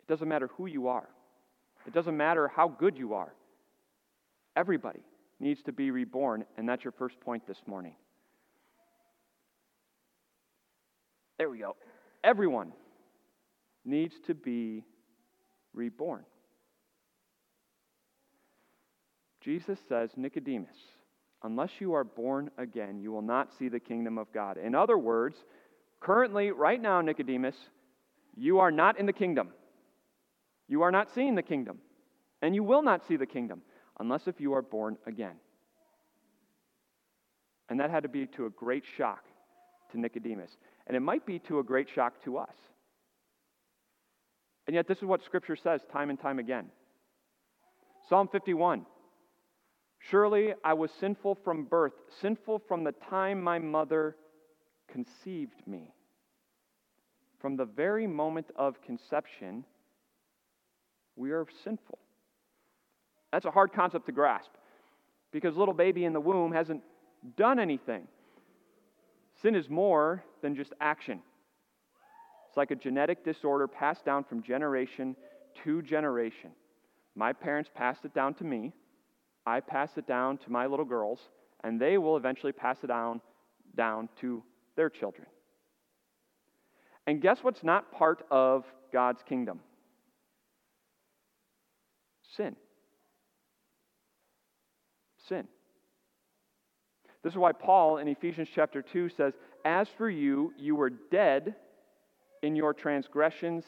It 0.01 0.07
doesn't 0.09 0.27
matter 0.27 0.49
who 0.57 0.65
you 0.65 0.89
are, 0.89 1.07
it 1.87 1.93
doesn't 1.93 2.17
matter 2.17 2.49
how 2.49 2.67
good 2.67 2.97
you 2.97 3.13
are. 3.13 3.33
Everybody 4.57 5.03
needs 5.39 5.61
to 5.63 5.71
be 5.71 5.91
reborn, 5.91 6.45
and 6.57 6.67
that's 6.67 6.83
your 6.83 6.93
first 6.93 7.19
point 7.19 7.45
this 7.47 7.61
morning. 7.65 7.95
There 11.37 11.49
we 11.49 11.59
go. 11.59 11.75
Everyone 12.23 12.71
needs 13.83 14.15
to 14.27 14.33
be 14.33 14.83
reborn. 15.73 16.23
Jesus 19.41 19.77
says, 19.87 20.09
Nicodemus, 20.15 20.75
unless 21.43 21.69
you 21.79 21.93
are 21.93 22.03
born 22.03 22.49
again, 22.57 22.99
you 22.99 23.11
will 23.11 23.21
not 23.21 23.51
see 23.59 23.67
the 23.67 23.79
kingdom 23.79 24.17
of 24.17 24.31
God. 24.33 24.57
In 24.57 24.73
other 24.73 24.97
words, 24.97 25.35
currently, 25.99 26.51
right 26.51 26.81
now, 26.81 27.01
Nicodemus, 27.01 27.55
you 28.35 28.59
are 28.59 28.71
not 28.71 28.99
in 28.99 29.05
the 29.05 29.13
kingdom. 29.13 29.49
You 30.67 30.81
are 30.81 30.91
not 30.91 31.13
seeing 31.13 31.35
the 31.35 31.43
kingdom. 31.43 31.77
And 32.41 32.55
you 32.55 32.63
will 32.63 32.81
not 32.81 33.05
see 33.07 33.17
the 33.17 33.27
kingdom 33.27 33.61
unless 33.99 34.27
if 34.27 34.39
you 34.39 34.53
are 34.53 34.61
born 34.61 34.97
again. 35.05 35.35
And 37.69 37.79
that 37.79 37.89
had 37.89 38.03
to 38.03 38.09
be 38.09 38.27
to 38.27 38.45
a 38.45 38.49
great 38.49 38.83
shock 38.97 39.23
to 39.91 39.99
Nicodemus. 39.99 40.51
And 40.87 40.95
it 40.95 40.99
might 40.99 41.25
be 41.25 41.39
to 41.39 41.59
a 41.59 41.63
great 41.63 41.87
shock 41.93 42.23
to 42.25 42.37
us. 42.37 42.53
And 44.67 44.75
yet, 44.75 44.87
this 44.87 44.97
is 44.97 45.03
what 45.03 45.23
Scripture 45.23 45.55
says 45.55 45.81
time 45.91 46.09
and 46.09 46.19
time 46.19 46.39
again. 46.39 46.65
Psalm 48.09 48.27
51 48.31 48.85
Surely 49.99 50.53
I 50.63 50.73
was 50.73 50.91
sinful 50.99 51.35
from 51.43 51.63
birth, 51.63 51.93
sinful 52.21 52.61
from 52.67 52.83
the 52.83 52.91
time 52.91 53.41
my 53.41 53.57
mother 53.57 54.15
conceived 54.87 55.65
me. 55.65 55.93
From 57.39 57.55
the 57.55 57.65
very 57.65 58.05
moment 58.05 58.47
of 58.55 58.81
conception, 58.81 59.65
we 61.15 61.31
are 61.31 61.45
sinful. 61.63 61.97
That's 63.35 63.43
a 63.43 63.51
hard 63.51 63.73
concept 63.73 64.05
to 64.05 64.13
grasp 64.13 64.49
because 65.33 65.57
little 65.57 65.73
baby 65.73 66.05
in 66.05 66.13
the 66.13 66.21
womb 66.21 66.53
hasn't 66.53 66.81
done 67.35 67.59
anything. 67.59 68.07
Sin 69.41 69.55
is 69.55 69.69
more 69.69 70.23
than 70.41 70.55
just 70.55 70.71
action. 70.79 71.19
It's 72.47 72.55
like 72.55 72.71
a 72.71 72.75
genetic 72.75 73.25
disorder 73.25 73.67
passed 73.67 74.05
down 74.05 74.23
from 74.23 74.41
generation 74.41 75.17
to 75.65 75.81
generation. 75.81 76.51
My 77.13 77.33
parents 77.33 77.69
passed 77.75 78.05
it 78.05 78.13
down 78.13 78.35
to 78.35 78.45
me. 78.45 78.71
I 79.45 79.59
pass 79.59 79.97
it 79.97 80.07
down 80.07 80.37
to 80.37 80.49
my 80.49 80.65
little 80.65 80.85
girls, 80.85 81.19
and 81.61 81.77
they 81.77 81.97
will 81.97 82.15
eventually 82.15 82.53
pass 82.53 82.77
it 82.85 82.87
down, 82.87 83.19
down 83.75 84.07
to 84.21 84.43
their 84.77 84.89
children. 84.89 85.27
And 87.05 87.21
guess 87.21 87.39
what's 87.41 87.65
not 87.65 87.91
part 87.91 88.25
of 88.31 88.63
God's 88.93 89.23
kingdom? 89.27 89.59
Sin. 92.37 92.55
Sin. 95.27 95.47
This 97.23 97.33
is 97.33 97.37
why 97.37 97.53
Paul 97.53 97.97
in 97.97 98.07
Ephesians 98.07 98.49
chapter 98.53 98.81
2 98.81 99.09
says, 99.09 99.33
As 99.63 99.87
for 99.97 100.09
you, 100.09 100.53
you 100.57 100.75
were 100.75 100.91
dead 100.91 101.55
in 102.43 102.55
your 102.55 102.73
transgressions 102.73 103.63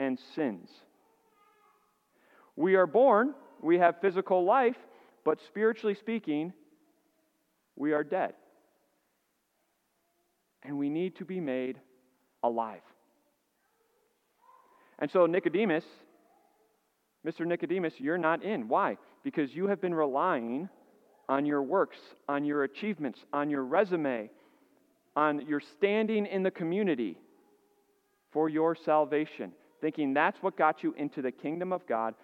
and 0.00 0.18
sins. 0.34 0.68
We 2.56 2.74
are 2.74 2.88
born, 2.88 3.34
we 3.62 3.78
have 3.78 4.00
physical 4.00 4.44
life, 4.44 4.76
but 5.24 5.38
spiritually 5.46 5.94
speaking, 5.94 6.52
we 7.76 7.92
are 7.92 8.02
dead. 8.02 8.34
And 10.64 10.76
we 10.76 10.88
need 10.88 11.16
to 11.16 11.24
be 11.24 11.38
made 11.38 11.78
alive. 12.42 12.82
And 14.98 15.08
so, 15.08 15.26
Nicodemus, 15.26 15.84
Mr. 17.24 17.46
Nicodemus, 17.46 17.94
you're 17.98 18.18
not 18.18 18.42
in. 18.42 18.66
Why? 18.66 18.96
Because 19.22 19.54
you 19.54 19.68
have 19.68 19.80
been 19.80 19.94
relying 19.94 20.68
on 21.28 21.44
your 21.44 21.62
works, 21.62 21.98
on 22.28 22.44
your 22.44 22.64
achievements, 22.64 23.20
on 23.32 23.50
your 23.50 23.64
resume, 23.64 24.30
on 25.14 25.46
your 25.46 25.60
standing 25.60 26.26
in 26.26 26.42
the 26.42 26.50
community 26.50 27.18
for 28.32 28.48
your 28.48 28.74
salvation, 28.74 29.52
thinking 29.80 30.14
that's 30.14 30.42
what 30.42 30.56
got 30.56 30.82
you 30.82 30.94
into 30.96 31.22
the 31.22 31.32
kingdom 31.32 31.72
of 31.72 31.86
God. 31.86 32.14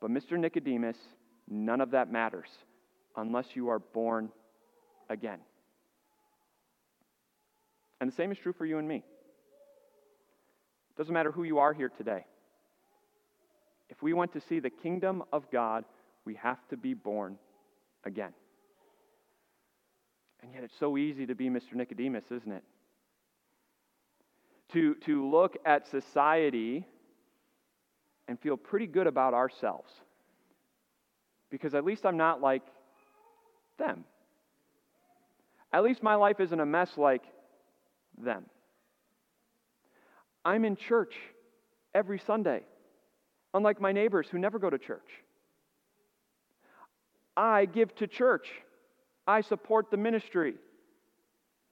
But, 0.00 0.10
Mr. 0.10 0.38
Nicodemus, 0.38 0.96
none 1.48 1.80
of 1.80 1.92
that 1.92 2.10
matters 2.10 2.48
unless 3.16 3.46
you 3.54 3.68
are 3.68 3.78
born 3.78 4.30
again. 5.08 5.40
And 8.00 8.10
the 8.10 8.14
same 8.14 8.32
is 8.32 8.38
true 8.38 8.54
for 8.54 8.64
you 8.64 8.78
and 8.78 8.88
me. 8.88 8.96
It 8.96 10.96
doesn't 10.96 11.12
matter 11.12 11.30
who 11.30 11.42
you 11.42 11.58
are 11.58 11.72
here 11.72 11.90
today. 11.90 12.24
If 13.90 14.02
we 14.02 14.12
want 14.12 14.32
to 14.32 14.40
see 14.48 14.60
the 14.60 14.70
kingdom 14.70 15.22
of 15.32 15.50
God, 15.50 15.84
we 16.24 16.36
have 16.36 16.66
to 16.68 16.76
be 16.76 16.94
born 16.94 17.36
again. 18.04 18.32
And 20.42 20.52
yet 20.54 20.64
it's 20.64 20.78
so 20.78 20.96
easy 20.96 21.26
to 21.26 21.34
be 21.34 21.48
Mr. 21.48 21.74
Nicodemus, 21.74 22.24
isn't 22.30 22.52
it? 22.52 22.64
To, 24.72 24.94
to 25.06 25.28
look 25.28 25.56
at 25.64 25.86
society 25.88 26.86
and 28.28 28.38
feel 28.38 28.56
pretty 28.56 28.86
good 28.86 29.06
about 29.06 29.34
ourselves. 29.34 29.90
Because 31.50 31.74
at 31.74 31.84
least 31.84 32.06
I'm 32.06 32.16
not 32.16 32.40
like 32.40 32.62
them. 33.78 34.04
At 35.72 35.82
least 35.82 36.02
my 36.02 36.14
life 36.14 36.40
isn't 36.40 36.60
a 36.60 36.66
mess 36.66 36.96
like 36.96 37.24
them. 38.16 38.44
I'm 40.44 40.64
in 40.64 40.76
church 40.76 41.14
every 41.94 42.18
Sunday, 42.18 42.62
unlike 43.52 43.80
my 43.80 43.92
neighbors 43.92 44.26
who 44.30 44.38
never 44.38 44.58
go 44.58 44.70
to 44.70 44.78
church. 44.78 45.08
I 47.36 47.66
give 47.66 47.94
to 47.96 48.06
church. 48.06 48.48
I 49.30 49.42
support 49.42 49.92
the 49.92 49.96
ministry, 49.96 50.54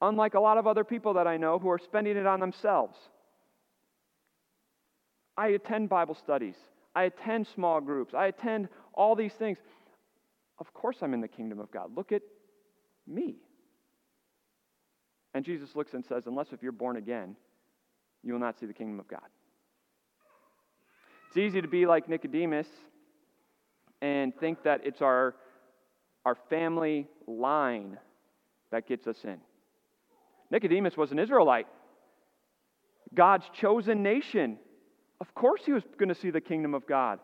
unlike 0.00 0.34
a 0.34 0.40
lot 0.40 0.58
of 0.58 0.68
other 0.68 0.84
people 0.84 1.14
that 1.14 1.26
I 1.26 1.38
know 1.38 1.58
who 1.58 1.68
are 1.70 1.78
spending 1.78 2.16
it 2.16 2.24
on 2.24 2.38
themselves. 2.38 2.96
I 5.36 5.48
attend 5.48 5.88
Bible 5.88 6.14
studies. 6.14 6.54
I 6.94 7.04
attend 7.04 7.48
small 7.52 7.80
groups. 7.80 8.14
I 8.14 8.26
attend 8.26 8.68
all 8.94 9.16
these 9.16 9.32
things. 9.32 9.58
Of 10.60 10.72
course, 10.72 10.98
I'm 11.02 11.14
in 11.14 11.20
the 11.20 11.26
kingdom 11.26 11.58
of 11.58 11.68
God. 11.72 11.96
Look 11.96 12.12
at 12.12 12.22
me. 13.08 13.34
And 15.34 15.44
Jesus 15.44 15.74
looks 15.74 15.94
and 15.94 16.04
says, 16.04 16.24
Unless 16.26 16.52
if 16.52 16.62
you're 16.62 16.70
born 16.70 16.96
again, 16.96 17.34
you 18.22 18.32
will 18.32 18.40
not 18.40 18.56
see 18.60 18.66
the 18.66 18.72
kingdom 18.72 19.00
of 19.00 19.08
God. 19.08 19.28
It's 21.26 21.36
easy 21.36 21.60
to 21.60 21.68
be 21.68 21.86
like 21.86 22.08
Nicodemus 22.08 22.68
and 24.00 24.32
think 24.38 24.62
that 24.62 24.82
it's 24.84 25.02
our 25.02 25.34
our 26.28 26.36
family 26.50 27.08
line 27.26 27.96
that 28.70 28.86
gets 28.86 29.06
us 29.06 29.16
in. 29.24 29.38
Nicodemus 30.50 30.94
was 30.94 31.10
an 31.10 31.18
Israelite, 31.18 31.66
God's 33.14 33.46
chosen 33.58 34.02
nation. 34.02 34.58
Of 35.22 35.34
course, 35.34 35.62
he 35.64 35.72
was 35.72 35.82
going 35.98 36.10
to 36.10 36.14
see 36.14 36.28
the 36.28 36.42
kingdom 36.42 36.74
of 36.74 36.86
God. 36.86 37.18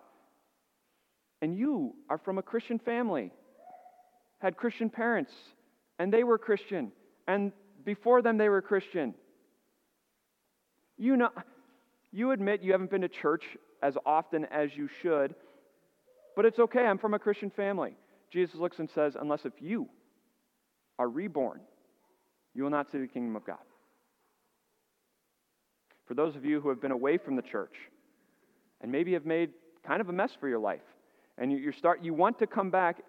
And 1.43 1.55
you 1.55 1.95
are 2.09 2.17
from 2.17 2.39
a 2.39 2.43
Christian 2.43 2.79
family, 2.79 3.31
had 4.39 4.57
Christian 4.57 4.89
parents, 4.89 5.33
and 5.99 6.11
they 6.11 6.25
were 6.25 6.39
Christian, 6.39 6.91
and 7.29 7.53
before 7.85 8.23
them 8.23 8.39
they 8.39 8.49
were 8.49 8.63
Christian. 8.63 9.13
You 10.97 11.19
know, 11.19 11.29
you 12.11 12.31
admit 12.31 12.63
you 12.63 12.73
haven't 12.73 12.91
been 12.91 13.03
to 13.03 13.09
church 13.09 13.45
as 13.83 13.99
often 14.07 14.47
as 14.47 14.75
you 14.75 14.89
should, 15.03 15.35
but 16.35 16.47
it's 16.47 16.59
okay. 16.59 16.87
I'm 16.87 16.97
from 16.97 17.13
a 17.13 17.19
Christian 17.19 17.51
family. 17.51 17.99
Jesus 18.31 18.57
looks 18.57 18.79
and 18.79 18.91
says, 18.91 19.17
Unless 19.21 19.45
if 19.45 19.53
you 19.61 19.89
are 20.99 21.09
reborn, 21.09 21.61
you 22.55 22.63
will 22.63 22.71
not 22.71 22.91
see 22.91 22.99
the 22.99 23.07
kingdom 23.07 23.37
of 23.37 23.45
God. 23.45 23.59
For 26.07 26.15
those 26.15 26.37
of 26.37 26.45
you 26.45 26.61
who 26.61 26.69
have 26.69 26.81
been 26.81 26.93
away 26.93 27.19
from 27.19 27.37
the 27.37 27.43
church 27.43 27.75
and 28.81 28.93
maybe 28.93 29.15
have 29.15 29.27
made 29.27 29.51
kind 29.87 30.01
of 30.01 30.09
a 30.09 30.13
mess 30.13 30.31
for 30.39 30.49
your 30.49 30.59
life, 30.59 30.83
and 31.39 31.51
you, 31.51 31.73
start, 31.73 32.03
you 32.03 32.15
want 32.15 32.39
to 32.39 32.47
come 32.47 32.71
back, 32.71 33.03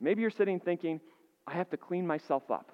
maybe 0.00 0.20
you're 0.20 0.30
sitting 0.30 0.60
thinking, 0.60 1.00
I 1.46 1.54
have 1.54 1.70
to 1.70 1.76
clean 1.76 2.06
myself 2.06 2.50
up. 2.50 2.72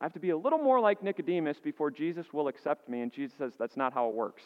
I 0.00 0.04
have 0.04 0.12
to 0.14 0.20
be 0.20 0.30
a 0.30 0.36
little 0.36 0.58
more 0.58 0.80
like 0.80 1.02
Nicodemus 1.02 1.58
before 1.62 1.90
Jesus 1.90 2.26
will 2.32 2.48
accept 2.48 2.88
me. 2.88 3.00
And 3.00 3.12
Jesus 3.12 3.36
says, 3.38 3.52
That's 3.58 3.76
not 3.76 3.92
how 3.92 4.08
it 4.08 4.14
works. 4.14 4.42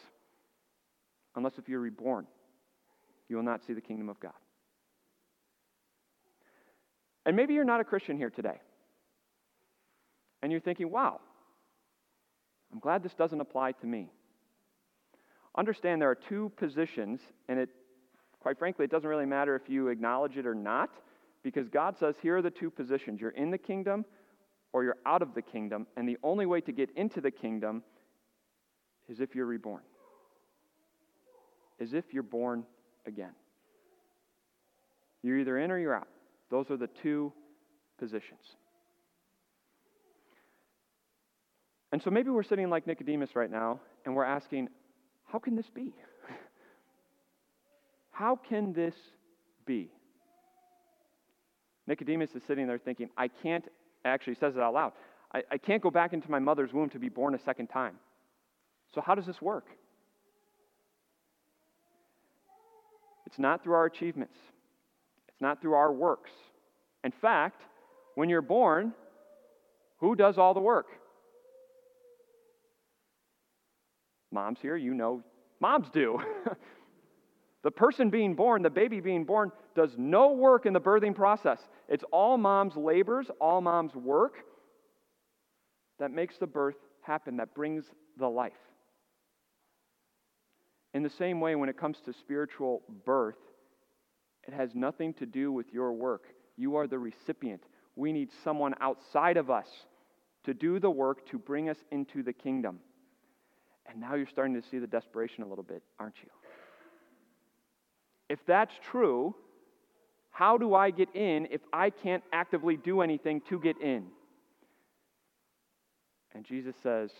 Unless 1.37 1.59
if 1.59 1.69
you're 1.69 1.81
reborn, 1.81 2.27
you 3.29 3.37
will 3.37 3.43
not 3.43 3.65
see 3.65 3.73
the 3.73 3.81
kingdom 3.81 4.09
of 4.09 4.19
God. 4.21 4.33
And 7.29 7.37
maybe 7.37 7.53
you're 7.53 7.63
not 7.63 7.79
a 7.79 7.85
Christian 7.85 8.17
here 8.17 8.31
today. 8.31 8.59
And 10.43 10.51
you're 10.51 10.63
thinking, 10.63 10.91
wow, 10.91 11.21
I'm 12.73 12.79
glad 12.79 13.03
this 13.03 13.13
doesn't 13.13 13.39
apply 13.39 13.73
to 13.73 13.87
me. 13.87 14.09
Understand 15.55 16.01
there 16.01 16.09
are 16.09 16.15
two 16.15 16.51
positions, 16.57 17.21
and 17.51 17.59
it, 17.59 17.69
quite 18.41 18.59
frankly, 18.59 18.87
it 18.87 18.91
doesn't 18.91 19.11
really 19.11 19.27
matter 19.27 19.55
if 19.55 19.69
you 19.69 19.89
acknowledge 19.89 20.39
it 20.39 20.47
or 20.47 20.55
not, 20.55 20.89
because 21.43 21.69
God 21.69 21.99
says 21.99 22.15
here 22.23 22.39
are 22.39 22.43
the 22.43 22.51
two 22.51 22.71
positions 22.71 23.21
you're 23.21 23.29
in 23.33 23.51
the 23.51 23.59
kingdom 23.59 24.07
or 24.73 24.83
you're 24.83 24.97
out 25.05 25.21
of 25.21 25.35
the 25.35 25.43
kingdom, 25.43 25.87
and 25.99 26.09
the 26.09 26.17
only 26.23 26.47
way 26.47 26.63
to 26.63 26.73
get 26.73 26.89
into 26.97 27.21
the 27.21 27.31
kingdom 27.31 27.83
is 29.07 29.21
if 29.21 29.35
you're 29.35 29.45
reborn, 29.45 29.83
is 31.79 31.93
if 31.93 32.07
you're 32.11 32.23
born 32.23 32.65
again. 33.05 33.33
You're 35.23 35.37
either 35.37 35.59
in 35.59 35.71
or 35.71 35.79
you're 35.79 35.95
out. 35.95 36.09
Those 36.51 36.71
are 36.71 36.77
the 36.77 36.89
two 37.03 37.33
positions. 37.99 38.57
And 41.93 42.03
so 42.03 42.11
maybe 42.11 42.31
we're 42.31 42.43
sitting 42.43 42.69
like 42.69 42.87
Nicodemus 42.87 43.35
right 43.35 43.51
now 43.51 43.81
and 44.05 44.15
we're 44.15 44.25
asking, 44.25 44.69
how 45.27 45.39
can 45.39 45.57
this 45.57 45.69
be? 45.75 45.95
how 48.11 48.37
can 48.37 48.73
this 48.73 48.95
be? 49.67 49.91
Nicodemus 51.87 52.31
is 52.35 52.43
sitting 52.47 52.67
there 52.67 52.79
thinking, 52.79 53.09
I 53.17 53.29
can't, 53.29 53.65
actually 54.05 54.35
says 54.35 54.57
it 54.57 54.63
out 54.63 54.75
loud, 54.75 54.93
I, 55.33 55.43
I 55.51 55.59
can't 55.59 55.83
go 55.83 55.91
back 55.91 56.13
into 56.13 56.31
my 56.31 56.39
mother's 56.39 56.73
womb 56.73 56.91
to 56.91 56.99
be 56.99 57.09
born 57.09 57.35
a 57.35 57.39
second 57.39 57.69
time. 57.69 57.95
So, 58.95 59.01
how 59.01 59.15
does 59.15 59.27
this 59.27 59.41
work? 59.43 59.67
It's 63.27 63.39
not 63.39 63.63
through 63.63 63.75
our 63.75 63.85
achievements, 63.85 64.37
it's 65.39 65.43
not 65.43 65.63
through 65.63 65.75
our 65.75 65.93
works. 65.93 66.33
In 67.05 67.13
fact, 67.13 67.63
when 68.17 68.29
you're 68.29 68.43
born, 68.43 68.93
who 69.99 70.17
does 70.17 70.37
all 70.37 70.53
the 70.53 70.59
work? 70.59 70.87
Moms 74.33 74.59
here, 74.61 74.75
you 74.75 74.95
know, 74.95 75.23
moms 75.61 75.87
do. 75.93 76.19
the 77.63 77.71
person 77.71 78.11
being 78.11 78.35
born, 78.35 78.63
the 78.63 78.71
baby 78.71 78.99
being 78.99 79.25
born, 79.25 79.53
does 79.77 79.93
no 79.97 80.33
work 80.33 80.67
in 80.67 80.73
the 80.73 80.81
birthing 80.81 81.15
process. 81.15 81.61
It's 81.89 82.03
all 82.11 82.37
mom's 82.37 82.77
labors, 82.77 83.29
all 83.41 83.61
mom's 83.61 83.95
work 83.95 84.39
that 86.01 86.11
makes 86.11 86.37
the 86.39 86.49
birth 86.49 86.75
happen, 87.03 87.37
that 87.37 87.55
brings 87.55 87.85
the 88.19 88.29
life. 88.29 88.53
In 90.95 91.05
the 91.05 91.11
same 91.11 91.41
way, 91.41 91.55
when 91.55 91.69
it 91.69 91.79
comes 91.79 91.99
to 92.07 92.13
spiritual 92.13 92.83
birth, 93.07 93.37
it 94.49 94.55
has 94.55 94.75
nothing 94.75 95.13
to 95.15 95.27
do 95.27 95.53
with 95.53 95.67
your 95.75 95.93
work. 95.93 96.25
You 96.57 96.77
are 96.77 96.87
the 96.87 96.99
recipient. 96.99 97.63
We 97.97 98.13
need 98.13 98.31
someone 98.43 98.75
outside 98.81 99.37
of 99.37 99.51
us 99.51 99.69
to 100.45 100.55
do 100.55 100.81
the 100.81 100.91
work 100.91 101.29
to 101.29 101.39
bring 101.39 101.69
us 101.69 101.77
into 101.91 102.23
the 102.23 102.33
kingdom. 102.33 102.81
And 103.87 104.01
now 104.01 104.15
you're 104.15 104.27
starting 104.27 104.55
to 104.55 104.67
see 104.67 104.79
the 104.79 104.87
desperation 104.87 105.45
a 105.45 105.47
little 105.47 105.65
bit, 105.65 105.83
aren't 106.01 106.15
you? 106.23 106.31
If 108.31 108.39
that's 108.47 108.73
true, 108.91 109.35
how 110.31 110.57
do 110.57 110.75
I 110.75 110.91
get 110.91 111.15
in 111.15 111.49
if 111.51 111.61
I 111.71 111.91
can't 111.91 112.23
actively 112.33 112.79
do 112.79 113.03
anything 113.03 113.43
to 113.51 113.59
get 113.59 113.79
in? 113.83 114.07
And 116.35 116.43
Jesus 116.45 116.75
says, 116.83 117.11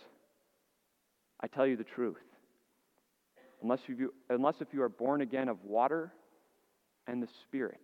I 1.39 1.47
tell 1.47 1.67
you 1.67 1.77
the 1.77 1.83
truth. 1.83 2.17
Unless, 3.61 3.81
you, 3.87 4.13
unless 4.29 4.61
if 4.61 4.69
you 4.73 4.81
are 4.81 4.89
born 4.89 5.21
again 5.21 5.47
of 5.47 5.63
water 5.63 6.11
and 7.09 7.23
the 7.23 7.27
Spirit, 7.43 7.81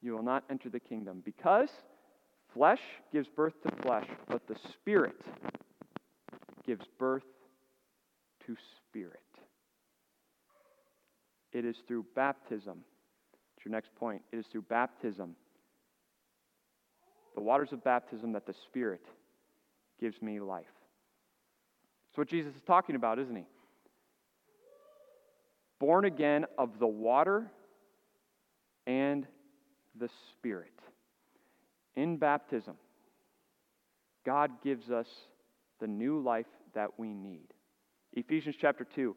you 0.00 0.12
will 0.12 0.22
not 0.22 0.44
enter 0.48 0.68
the 0.68 0.80
kingdom. 0.80 1.22
Because 1.24 1.70
flesh 2.54 2.80
gives 3.12 3.28
birth 3.28 3.54
to 3.66 3.82
flesh, 3.82 4.06
but 4.28 4.46
the 4.46 4.56
Spirit 4.72 5.20
gives 6.66 6.86
birth 6.98 7.24
to 8.46 8.56
spirit. 8.86 9.20
It 11.52 11.64
is 11.64 11.76
through 11.88 12.06
baptism. 12.14 12.78
It's 13.56 13.64
your 13.64 13.72
next 13.72 13.94
point. 13.96 14.22
It 14.32 14.38
is 14.38 14.46
through 14.46 14.62
baptism, 14.62 15.34
the 17.34 17.40
waters 17.40 17.72
of 17.72 17.82
baptism, 17.82 18.32
that 18.32 18.46
the 18.46 18.54
Spirit 18.68 19.04
gives 20.00 20.22
me 20.22 20.38
life. 20.38 20.64
That's 22.08 22.18
what 22.18 22.28
Jesus 22.28 22.54
is 22.54 22.62
talking 22.66 22.94
about, 22.94 23.18
isn't 23.18 23.34
he? 23.34 23.44
Born 25.80 26.04
again 26.04 26.46
of 26.56 26.78
the 26.78 26.86
water 26.86 27.50
and 28.86 29.26
the 29.98 30.08
Spirit. 30.32 30.72
In 31.96 32.16
baptism, 32.16 32.76
God 34.24 34.50
gives 34.62 34.90
us 34.90 35.08
the 35.80 35.86
new 35.86 36.20
life 36.20 36.46
that 36.74 36.98
we 36.98 37.12
need. 37.12 37.48
Ephesians 38.12 38.56
chapter 38.60 38.84
2. 38.84 39.16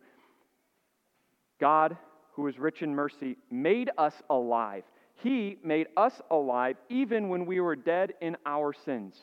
God, 1.60 1.98
who 2.34 2.48
is 2.48 2.58
rich 2.58 2.82
in 2.82 2.94
mercy, 2.94 3.38
made 3.52 3.90
us 3.98 4.14
alive. 4.30 4.84
He 5.16 5.58
made 5.64 5.88
us 5.96 6.20
alive 6.32 6.78
even 6.90 7.30
when 7.30 7.46
we 7.46 7.60
were 7.60 7.76
dead 7.76 8.14
in 8.22 8.38
our 8.46 8.74
sins. 8.74 9.16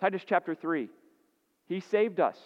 Titus 0.00 0.22
chapter 0.26 0.54
3. 0.54 0.88
He 1.66 1.80
saved 1.80 2.18
us, 2.18 2.36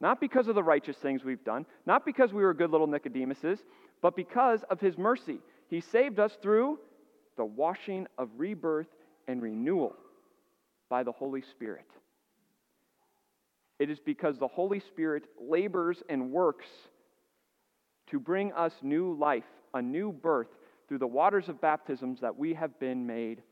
not 0.00 0.20
because 0.20 0.48
of 0.48 0.54
the 0.54 0.62
righteous 0.62 0.96
things 0.96 1.24
we've 1.24 1.44
done, 1.44 1.66
not 1.84 2.06
because 2.06 2.32
we 2.32 2.42
were 2.42 2.54
good 2.54 2.70
little 2.70 2.88
Nicodemuses, 2.88 3.58
but 4.00 4.16
because 4.16 4.64
of 4.70 4.80
his 4.80 4.96
mercy. 4.96 5.38
He 5.72 5.80
saved 5.80 6.20
us 6.20 6.36
through 6.42 6.80
the 7.38 7.46
washing 7.46 8.06
of 8.18 8.28
rebirth 8.36 8.94
and 9.26 9.40
renewal 9.40 9.96
by 10.90 11.02
the 11.02 11.12
Holy 11.12 11.40
Spirit. 11.40 11.86
It 13.78 13.88
is 13.88 13.98
because 13.98 14.38
the 14.38 14.48
Holy 14.48 14.80
Spirit 14.80 15.24
labors 15.40 16.02
and 16.10 16.30
works 16.30 16.66
to 18.08 18.20
bring 18.20 18.52
us 18.52 18.74
new 18.82 19.14
life, 19.14 19.46
a 19.72 19.80
new 19.80 20.12
birth 20.12 20.50
through 20.88 20.98
the 20.98 21.06
waters 21.06 21.48
of 21.48 21.58
baptisms 21.58 22.20
that 22.20 22.36
we 22.36 22.52
have 22.52 22.78
been 22.78 23.06
made 23.06 23.42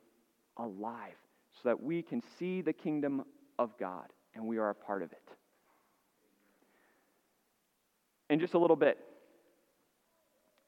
alive 0.59 1.17
so 1.63 1.71
that 1.71 1.83
we 1.83 2.03
can 2.03 2.23
see 2.39 2.61
the 2.61 2.75
kingdom 2.75 3.25
of 3.59 3.71
God 3.79 4.13
and 4.35 4.47
we 4.47 4.59
are 4.59 4.69
a 4.69 4.75
part 4.75 5.03
of 5.03 5.11
it. 5.11 5.31
In 8.29 8.39
just 8.39 8.53
a 8.53 8.59
little 8.59 8.77
bit, 8.77 8.99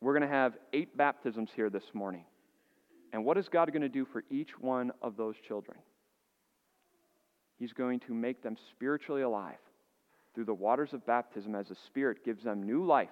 we're 0.02 0.18
going 0.18 0.28
to 0.28 0.34
have 0.34 0.54
eight 0.72 0.96
baptisms 0.96 1.50
here 1.54 1.70
this 1.70 1.94
morning. 1.94 2.24
And 3.12 3.24
what 3.24 3.38
is 3.38 3.48
God 3.48 3.72
going 3.72 3.82
to 3.82 3.88
do 3.88 4.04
for 4.04 4.24
each 4.30 4.58
one 4.58 4.90
of 5.00 5.16
those 5.16 5.36
children? 5.46 5.78
He's 7.58 7.72
going 7.72 8.00
to 8.00 8.14
make 8.14 8.42
them 8.42 8.56
spiritually 8.70 9.22
alive 9.22 9.60
through 10.34 10.46
the 10.46 10.54
waters 10.54 10.92
of 10.92 11.06
baptism 11.06 11.54
as 11.54 11.68
the 11.68 11.76
Spirit 11.86 12.24
gives 12.24 12.42
them 12.42 12.64
new 12.64 12.84
life 12.84 13.08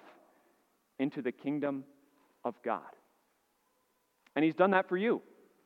into 0.99 1.21
the 1.21 1.31
kingdom 1.31 1.85
of 2.43 2.55
God. 2.63 2.81
And 4.35 4.43
He's 4.43 4.55
done 4.55 4.71
that 4.71 4.89
for 4.89 4.97
you. 4.97 5.21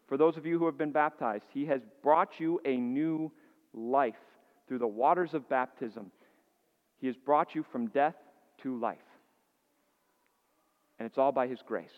For 0.07 0.17
those 0.17 0.37
of 0.37 0.45
you 0.45 0.59
who 0.59 0.67
have 0.67 0.77
been 0.77 0.91
baptized, 0.91 1.45
He 1.53 1.65
has 1.65 1.81
brought 2.03 2.39
you 2.39 2.61
a 2.65 2.77
new 2.77 3.31
life 3.73 4.13
through 4.67 4.79
the 4.79 4.87
waters 4.87 5.33
of 5.33 5.49
baptism. 5.49 6.11
He 6.99 7.07
has 7.07 7.15
brought 7.15 7.55
you 7.55 7.65
from 7.71 7.87
death 7.87 8.15
to 8.61 8.77
life. 8.79 8.97
And 10.99 11.05
it's 11.05 11.17
all 11.17 11.31
by 11.31 11.47
His 11.47 11.59
grace. 11.65 11.89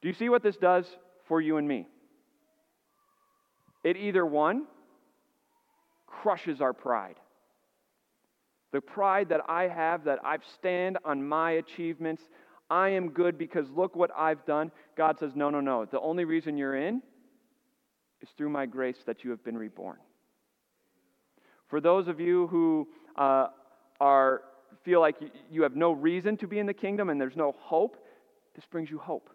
Do 0.00 0.08
you 0.08 0.14
see 0.14 0.28
what 0.28 0.42
this 0.42 0.56
does 0.56 0.86
for 1.26 1.40
you 1.40 1.56
and 1.56 1.66
me? 1.66 1.86
It 3.84 3.96
either, 3.96 4.24
one, 4.24 4.66
crushes 6.06 6.60
our 6.60 6.72
pride. 6.72 7.16
The 8.72 8.80
pride 8.80 9.28
that 9.28 9.40
I 9.48 9.68
have 9.68 10.04
that 10.04 10.20
I 10.24 10.38
stand 10.54 10.98
on 11.04 11.26
my 11.26 11.52
achievements, 11.52 12.22
I 12.70 12.90
am 12.90 13.10
good 13.10 13.36
because 13.36 13.68
look 13.70 13.94
what 13.94 14.10
I've 14.16 14.44
done. 14.46 14.70
God 14.96 15.18
says, 15.18 15.32
no, 15.34 15.50
no, 15.50 15.60
no. 15.60 15.84
The 15.84 16.00
only 16.00 16.24
reason 16.24 16.56
you're 16.56 16.76
in 16.76 17.02
is 18.22 18.28
through 18.36 18.48
my 18.48 18.66
grace 18.66 18.98
that 19.06 19.24
you 19.24 19.30
have 19.30 19.44
been 19.44 19.58
reborn. 19.58 19.98
For 21.68 21.80
those 21.80 22.08
of 22.08 22.20
you 22.20 22.46
who 22.48 22.88
uh, 23.16 23.48
are 24.00 24.42
feel 24.84 25.00
like 25.00 25.16
you 25.50 25.62
have 25.62 25.76
no 25.76 25.92
reason 25.92 26.36
to 26.38 26.46
be 26.46 26.58
in 26.58 26.66
the 26.66 26.74
kingdom 26.74 27.10
and 27.10 27.20
there's 27.20 27.36
no 27.36 27.54
hope, 27.58 27.96
this 28.54 28.64
brings 28.66 28.90
you 28.90 28.98
hope. 28.98 29.30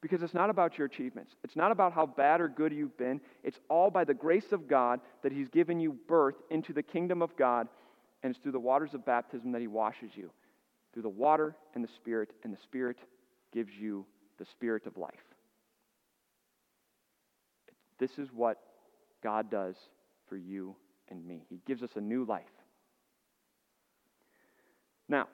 Because 0.00 0.22
it's 0.22 0.34
not 0.34 0.50
about 0.50 0.76
your 0.76 0.86
achievements. 0.86 1.32
It's 1.42 1.56
not 1.56 1.72
about 1.72 1.92
how 1.92 2.04
bad 2.04 2.40
or 2.40 2.48
good 2.48 2.72
you've 2.72 2.96
been. 2.98 3.20
It's 3.42 3.58
all 3.70 3.90
by 3.90 4.04
the 4.04 4.12
grace 4.12 4.52
of 4.52 4.68
God 4.68 5.00
that 5.22 5.32
He's 5.32 5.48
given 5.48 5.80
you 5.80 5.96
birth 6.06 6.34
into 6.50 6.74
the 6.74 6.82
kingdom 6.82 7.22
of 7.22 7.34
God, 7.36 7.68
and 8.22 8.30
it's 8.30 8.42
through 8.42 8.52
the 8.52 8.60
waters 8.60 8.92
of 8.92 9.06
baptism 9.06 9.52
that 9.52 9.62
He 9.62 9.66
washes 9.66 10.10
you. 10.14 10.30
Through 10.92 11.04
the 11.04 11.08
water 11.08 11.56
and 11.74 11.82
the 11.82 11.88
Spirit, 11.96 12.32
and 12.44 12.52
the 12.52 12.60
Spirit 12.62 12.98
gives 13.50 13.72
you 13.72 14.04
the 14.38 14.44
Spirit 14.44 14.86
of 14.86 14.98
life. 14.98 15.14
This 17.98 18.18
is 18.18 18.28
what 18.30 18.58
God 19.22 19.50
does 19.50 19.76
for 20.28 20.36
you 20.36 20.76
and 21.08 21.26
me. 21.26 21.46
He 21.48 21.60
gives 21.66 21.82
us 21.82 21.90
a 21.96 22.00
new 22.00 22.24
life. 22.24 22.44
Now, 25.08 25.28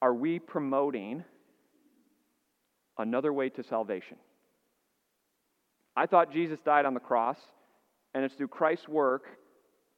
are 0.00 0.14
we 0.14 0.38
promoting 0.38 1.24
another 2.98 3.32
way 3.32 3.48
to 3.50 3.62
salvation. 3.62 4.16
I 5.96 6.06
thought 6.06 6.32
Jesus 6.32 6.58
died 6.64 6.84
on 6.84 6.94
the 6.94 7.00
cross, 7.00 7.38
and 8.14 8.24
it's 8.24 8.34
through 8.34 8.48
Christ's 8.48 8.88
work 8.88 9.24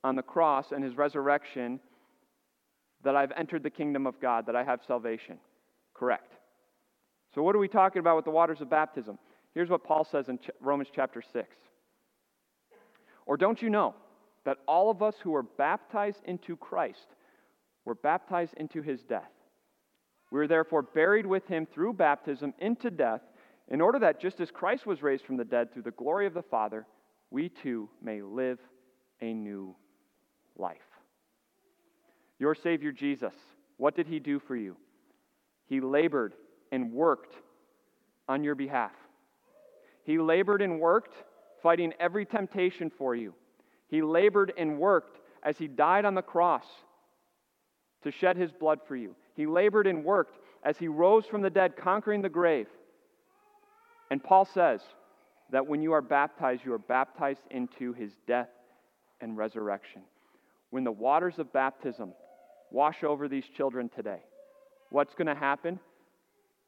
on 0.05 0.17
the 0.17 0.23
cross 0.23 0.67
and 0.73 0.83
his 0.83 0.97
resurrection 0.97 1.81
that 3.05 3.17
I've 3.17 3.33
entered 3.37 3.63
the 3.63 3.71
kingdom 3.71 4.07
of 4.07 4.21
God, 4.21 4.47
that 4.47 4.57
I 4.57 4.65
have 4.65 4.81
salvation. 4.87 5.39
Correct. 5.95 6.33
So, 7.35 7.43
what 7.43 7.55
are 7.55 7.59
we 7.59 7.69
talking 7.69 8.01
about 8.01 8.17
with 8.17 8.25
the 8.25 8.31
waters 8.31 8.61
of 8.61 8.71
baptism? 8.71 9.19
Here's 9.55 9.69
what 9.69 9.85
Paul 9.85 10.07
says 10.11 10.29
in 10.29 10.39
Romans 10.61 10.89
chapter 10.95 11.23
6. 11.33 11.49
Or 13.27 13.37
don't 13.37 13.61
you 13.61 13.71
know 13.71 13.95
that 14.49 14.57
all 14.67 14.91
of 14.91 15.03
us 15.03 15.15
who 15.23 15.33
were 15.33 15.43
baptized 15.43 16.23
into 16.25 16.57
Christ 16.57 17.07
were 17.85 17.95
baptized 17.95 18.55
into 18.55 18.81
his 18.81 19.03
death? 19.03 19.31
We 20.31 20.41
are 20.41 20.47
therefore 20.47 20.81
buried 20.81 21.27
with 21.27 21.47
him 21.47 21.67
through 21.67 21.93
baptism 21.93 22.55
into 22.59 22.91
death, 22.91 23.21
in 23.71 23.83
order 23.83 23.99
that 23.99 24.23
just 24.23 24.41
as 24.41 24.51
Christ 24.51 24.87
was 24.87 25.03
raised 25.03 25.27
from 25.27 25.37
the 25.37 25.45
dead 25.45 25.71
through 25.71 25.83
the 25.83 25.91
glory 25.91 26.27
of 26.27 26.33
the 26.33 26.41
Father, 26.41 26.87
we 27.31 27.51
too 27.51 27.91
may 28.03 28.23
live 28.23 28.59
a 29.21 29.35
new 29.35 29.77
life. 30.57 30.79
Your 32.39 32.55
Savior 32.55 32.91
Jesus, 32.91 33.35
what 33.77 33.95
did 33.95 34.07
he 34.07 34.19
do 34.19 34.39
for 34.39 34.57
you? 34.57 34.79
He 35.67 35.83
labored 35.83 36.33
and 36.73 36.91
worked 36.91 37.35
on 38.27 38.43
your 38.43 38.55
behalf. 38.55 38.93
He 40.05 40.17
labored 40.17 40.63
and 40.63 40.81
worked, 40.81 41.13
fighting 41.63 41.93
every 42.01 42.25
temptation 42.25 42.91
for 42.97 43.15
you. 43.15 43.35
He 43.89 44.03
labored 44.03 44.53
and 44.57 44.79
worked 44.79 45.19
as 45.43 45.59
he 45.59 45.67
died 45.67 46.05
on 46.05 46.15
the 46.15 46.23
cross 46.23 46.65
to 48.03 48.11
shed 48.11 48.37
his 48.37 48.53
blood 48.53 48.81
for 48.87 48.97
you. 48.97 49.17
He 49.35 49.47
labored 49.47 49.87
and 49.87 50.05
worked 50.05 50.39
as 50.63 50.77
he 50.79 50.89
rose 50.89 51.27
from 51.27 51.43
the 51.43 51.51
dead, 51.51 51.77
conquering 51.77 52.23
the 52.23 52.29
grave. 52.29 52.69
And 54.11 54.23
Paul 54.23 54.45
says 54.45 54.81
that 55.51 55.67
when 55.67 55.83
you 55.83 55.93
are 55.93 56.03
baptized, 56.03 56.65
you 56.65 56.73
are 56.73 56.79
baptized 56.79 57.43
into 57.51 57.93
his 57.93 58.13
death 58.27 58.49
and 59.21 59.37
resurrection. 59.37 60.03
When 60.71 60.85
the 60.85 60.93
waters 60.93 61.39
of 61.39 61.53
baptism 61.53 62.13
wash 62.71 63.03
over 63.03 63.29
these 63.29 63.47
children 63.47 63.89
today, 63.89 64.21
what's 64.91 65.15
going 65.15 65.27
to 65.27 65.35
happen? 65.35 65.81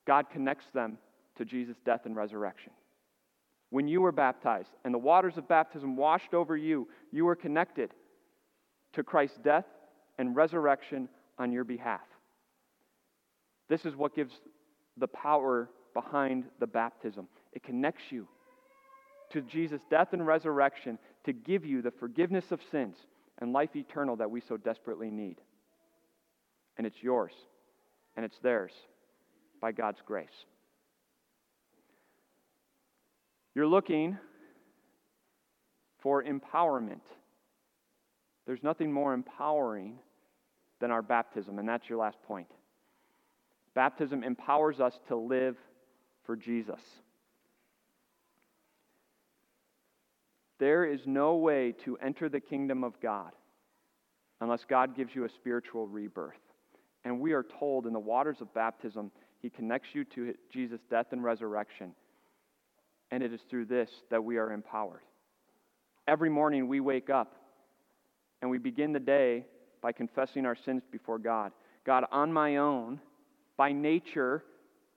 God 0.06 0.30
connects 0.30 0.66
them 0.72 0.98
to 1.36 1.44
Jesus' 1.44 1.76
death 1.84 2.06
and 2.06 2.16
resurrection. 2.16 2.72
When 3.70 3.86
you 3.86 4.00
were 4.00 4.12
baptized 4.12 4.70
and 4.84 4.92
the 4.92 4.98
waters 4.98 5.36
of 5.36 5.48
baptism 5.48 5.96
washed 5.96 6.34
over 6.34 6.56
you, 6.56 6.88
you 7.12 7.24
were 7.24 7.36
connected 7.36 7.92
to 8.92 9.04
Christ's 9.04 9.38
death 9.38 9.66
and 10.18 10.34
resurrection 10.34 11.08
on 11.38 11.52
your 11.52 11.64
behalf. 11.64 12.00
This 13.68 13.86
is 13.86 13.94
what 13.94 14.14
gives 14.14 14.34
the 14.96 15.06
power 15.06 15.70
behind 15.94 16.44
the 16.58 16.66
baptism. 16.66 17.28
It 17.52 17.62
connects 17.62 18.04
you 18.10 18.26
to 19.30 19.40
Jesus' 19.40 19.82
death 19.88 20.12
and 20.12 20.26
resurrection 20.26 20.98
to 21.24 21.32
give 21.32 21.64
you 21.64 21.80
the 21.80 21.92
forgiveness 21.92 22.50
of 22.50 22.60
sins 22.70 22.96
and 23.38 23.52
life 23.52 23.76
eternal 23.76 24.16
that 24.16 24.30
we 24.30 24.40
so 24.40 24.56
desperately 24.56 25.10
need. 25.10 25.40
And 26.76 26.86
it's 26.86 27.02
yours, 27.02 27.32
and 28.16 28.24
it's 28.24 28.38
theirs 28.42 28.72
by 29.60 29.70
God's 29.72 30.00
grace. 30.04 30.28
You're 33.54 33.66
looking 33.66 34.18
for 35.98 36.22
empowerment. 36.22 37.00
There's 38.46 38.62
nothing 38.62 38.92
more 38.92 39.12
empowering 39.12 39.98
than 40.80 40.90
our 40.90 41.02
baptism, 41.02 41.58
and 41.58 41.68
that's 41.68 41.88
your 41.88 41.98
last 41.98 42.22
point. 42.22 42.48
Baptism 43.74 44.24
empowers 44.24 44.80
us 44.80 44.98
to 45.08 45.16
live 45.16 45.56
for 46.24 46.36
Jesus. 46.36 46.80
There 50.58 50.84
is 50.84 51.00
no 51.06 51.36
way 51.36 51.74
to 51.84 51.96
enter 51.98 52.28
the 52.28 52.40
kingdom 52.40 52.84
of 52.84 53.00
God 53.00 53.32
unless 54.40 54.64
God 54.64 54.96
gives 54.96 55.14
you 55.14 55.24
a 55.24 55.28
spiritual 55.28 55.86
rebirth. 55.86 56.34
And 57.04 57.20
we 57.20 57.32
are 57.32 57.42
told 57.42 57.86
in 57.86 57.92
the 57.92 57.98
waters 57.98 58.40
of 58.40 58.52
baptism, 58.52 59.10
He 59.40 59.48
connects 59.48 59.88
you 59.94 60.04
to 60.04 60.34
Jesus' 60.52 60.80
death 60.90 61.06
and 61.12 61.22
resurrection. 61.22 61.94
And 63.10 63.22
it 63.22 63.32
is 63.32 63.40
through 63.48 63.66
this 63.66 63.90
that 64.10 64.22
we 64.22 64.36
are 64.38 64.52
empowered. 64.52 65.02
Every 66.06 66.30
morning 66.30 66.68
we 66.68 66.80
wake 66.80 67.10
up 67.10 67.36
and 68.42 68.50
we 68.50 68.58
begin 68.58 68.92
the 68.92 69.00
day 69.00 69.46
by 69.82 69.92
confessing 69.92 70.46
our 70.46 70.56
sins 70.56 70.82
before 70.90 71.18
God. 71.18 71.52
God, 71.84 72.04
on 72.12 72.32
my 72.32 72.56
own, 72.56 73.00
by 73.56 73.72
nature, 73.72 74.44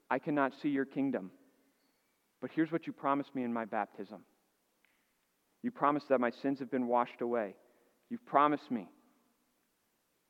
I 0.09 0.19
cannot 0.19 0.53
see 0.61 0.69
your 0.69 0.85
kingdom. 0.85 1.31
But 2.41 2.51
here's 2.53 2.71
what 2.71 2.85
you 2.87 2.93
promised 2.93 3.33
me 3.35 3.43
in 3.43 3.53
my 3.53 3.65
baptism 3.65 4.23
you 5.63 5.71
promised 5.71 6.09
that 6.09 6.19
my 6.19 6.31
sins 6.41 6.59
have 6.59 6.69
been 6.69 6.87
washed 6.87 7.21
away. 7.21 7.55
You've 8.09 8.25
promised 8.25 8.69
me 8.69 8.89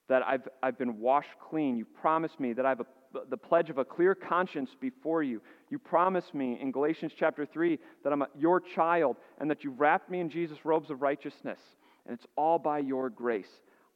that 0.08 0.22
I've, 0.22 0.48
I've 0.62 0.78
been 0.78 1.00
washed 1.00 1.36
clean. 1.50 1.76
You've 1.76 1.93
promised 1.96 2.39
me 2.39 2.54
that 2.54 2.65
I 2.65 2.69
have 2.69 2.82
a, 2.82 2.86
the 3.30 3.38
pledge 3.38 3.69
of 3.69 3.78
a 3.78 3.86
clear 3.86 4.15
conscience 4.15 4.71
before 4.80 5.23
you. 5.23 5.41
You 5.69 5.80
promised 5.80 6.34
me 6.34 6.58
in 6.60 6.71
Galatians 6.71 7.13
chapter 7.17 7.45
3 7.45 7.80
that 8.04 8.13
I'm 8.13 8.23
a, 8.23 8.28
your 8.38 8.60
child 8.60 9.17
and 9.39 9.49
that 9.49 9.63
you've 9.63 9.80
wrapped 9.80 10.10
me 10.10 10.19
in 10.19 10.30
Jesus' 10.30 10.65
robes 10.65 10.89
of 10.89 11.02
righteousness. 11.02 11.60
And 12.06 12.17
it's 12.17 12.26
all 12.36 12.60
by 12.60 12.80
your 12.80 13.10
grace. 13.10 13.47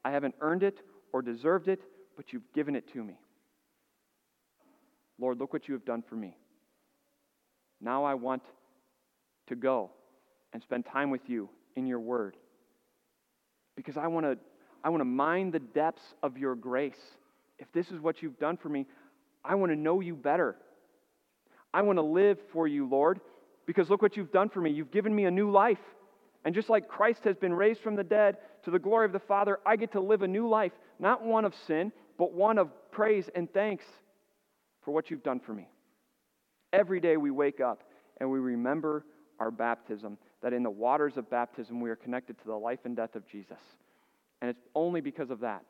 I 0.05 0.11
haven't 0.11 0.35
earned 0.39 0.63
it 0.63 0.79
or 1.11 1.21
deserved 1.21 1.67
it, 1.67 1.81
but 2.15 2.31
you've 2.31 2.51
given 2.53 2.75
it 2.75 2.91
to 2.93 3.03
me. 3.03 3.19
Lord, 5.19 5.39
look 5.39 5.53
what 5.53 5.67
you 5.67 5.73
have 5.73 5.85
done 5.85 6.03
for 6.07 6.15
me. 6.15 6.37
Now 7.81 8.03
I 8.03 8.13
want 8.13 8.43
to 9.47 9.55
go 9.55 9.91
and 10.53 10.61
spend 10.61 10.85
time 10.85 11.09
with 11.09 11.27
you 11.27 11.49
in 11.75 11.85
your 11.85 11.99
word. 11.99 12.35
Because 13.75 13.97
I 13.97 14.07
want 14.07 14.25
to 14.25 14.37
I 14.83 14.89
want 14.89 15.01
to 15.01 15.05
mine 15.05 15.51
the 15.51 15.59
depths 15.59 16.13
of 16.23 16.37
your 16.37 16.55
grace. 16.55 16.99
If 17.57 17.71
this 17.73 17.91
is 17.91 17.99
what 17.99 18.21
you've 18.21 18.39
done 18.39 18.57
for 18.57 18.69
me, 18.69 18.85
I 19.47 19.55
want 19.55 19.71
to 19.71 19.75
know 19.75 20.01
you 20.01 20.15
better. 20.15 20.55
I 21.73 21.81
want 21.81 21.97
to 21.97 22.03
live 22.03 22.37
for 22.51 22.67
you, 22.67 22.87
Lord, 22.87 23.19
because 23.65 23.89
look 23.89 24.01
what 24.01 24.17
you've 24.17 24.31
done 24.31 24.49
for 24.49 24.61
me. 24.61 24.71
You've 24.71 24.91
given 24.91 25.15
me 25.15 25.25
a 25.25 25.31
new 25.31 25.49
life. 25.49 25.79
And 26.45 26.53
just 26.53 26.69
like 26.69 26.87
Christ 26.87 27.23
has 27.23 27.35
been 27.35 27.53
raised 27.53 27.81
from 27.81 27.95
the 27.95 28.03
dead 28.03 28.37
to 28.63 28.71
the 28.71 28.79
glory 28.79 29.05
of 29.05 29.11
the 29.11 29.19
Father, 29.19 29.59
I 29.65 29.75
get 29.75 29.91
to 29.93 29.99
live 29.99 30.21
a 30.21 30.27
new 30.27 30.47
life, 30.47 30.71
not 30.99 31.23
one 31.23 31.45
of 31.45 31.53
sin, 31.65 31.91
but 32.17 32.33
one 32.33 32.57
of 32.57 32.69
praise 32.91 33.29
and 33.35 33.51
thanks 33.51 33.85
for 34.83 34.91
what 34.91 35.09
you've 35.09 35.23
done 35.23 35.39
for 35.39 35.53
me. 35.53 35.67
Every 36.73 36.99
day 36.99 37.17
we 37.17 37.31
wake 37.31 37.59
up 37.59 37.83
and 38.19 38.29
we 38.29 38.39
remember 38.39 39.05
our 39.39 39.51
baptism 39.51 40.17
that 40.41 40.53
in 40.53 40.63
the 40.63 40.69
waters 40.69 41.17
of 41.17 41.29
baptism 41.29 41.81
we 41.81 41.89
are 41.89 41.95
connected 41.95 42.37
to 42.39 42.45
the 42.45 42.55
life 42.55 42.79
and 42.85 42.95
death 42.95 43.15
of 43.15 43.27
Jesus. 43.27 43.59
And 44.41 44.49
it's 44.49 44.63
only 44.75 45.01
because 45.01 45.29
of 45.29 45.39
that 45.41 45.63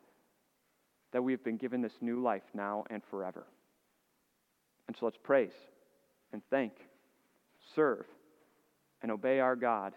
that 1.12 1.22
we 1.22 1.32
have 1.32 1.42
been 1.42 1.56
given 1.56 1.80
this 1.80 1.94
new 2.00 2.22
life 2.22 2.42
now 2.54 2.84
and 2.90 3.02
forever. 3.10 3.46
And 4.88 4.96
so 4.96 5.04
let's 5.04 5.18
praise 5.22 5.52
and 6.32 6.42
thank, 6.50 6.72
serve, 7.74 8.06
and 9.02 9.12
obey 9.12 9.38
our 9.38 9.54
God 9.54 9.92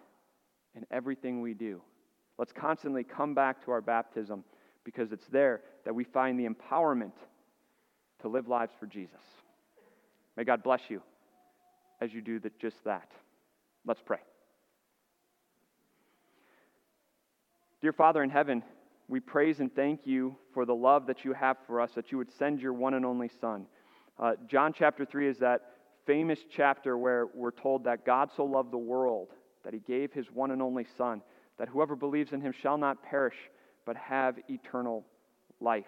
in 0.76 0.86
everything 0.92 1.42
we 1.42 1.54
do. 1.54 1.82
Let's 2.38 2.52
constantly 2.52 3.04
come 3.04 3.34
back 3.34 3.64
to 3.66 3.72
our 3.72 3.82
baptism 3.82 4.44
because 4.84 5.12
it's 5.12 5.28
there 5.28 5.62
that 5.86 5.96
we 5.96 6.04
find 6.04 6.40
the 6.40 6.48
empowerment 6.48 7.14
to 8.22 8.28
live 8.28 8.48
lives 8.48 8.74
for 8.80 8.86
Jesus. 8.86 9.22
May 10.38 10.44
God 10.44 10.64
bless 10.64 10.82
you 10.90 11.02
as 12.00 12.14
you 12.14 12.22
do 12.22 12.40
just 12.60 12.84
that. 12.84 13.12
Let's 13.86 14.02
pray. 14.04 14.20
Dear 17.82 17.94
Father 17.94 18.22
in 18.24 18.30
heaven, 18.30 18.64
we 19.08 19.20
praise 19.20 19.60
and 19.60 19.74
thank 19.74 20.06
you 20.06 20.36
for 20.54 20.66
the 20.66 20.76
love 20.76 21.08
that 21.08 21.26
you 21.26 21.34
have 21.34 21.58
for 21.66 21.82
us, 21.82 21.92
that 21.96 22.12
you 22.12 22.18
would 22.18 22.32
send 22.32 22.62
your 22.62 22.74
one 22.74 22.94
and 22.94 23.06
only 23.06 23.30
Son. 23.42 23.66
Uh, 24.20 24.34
John 24.48 24.74
chapter 24.78 25.06
3 25.06 25.28
is 25.28 25.40
that 25.40 25.62
famous 26.06 26.40
chapter 26.56 26.98
where 26.98 27.28
we're 27.34 27.52
told 27.52 27.84
that 27.86 28.06
God 28.06 28.30
so 28.36 28.44
loved 28.44 28.72
the 28.72 28.78
world 28.78 29.30
that 29.64 29.74
he 29.74 29.80
gave 29.80 30.12
his 30.12 30.26
one 30.34 30.52
and 30.52 30.62
only 30.62 30.86
Son, 30.98 31.22
that 31.58 31.70
whoever 31.70 31.96
believes 31.96 32.34
in 32.34 32.42
him 32.42 32.54
shall 32.62 32.78
not 32.78 33.04
perish, 33.04 33.36
but 33.86 33.96
have 33.96 34.36
eternal 34.50 35.06
life. 35.60 35.86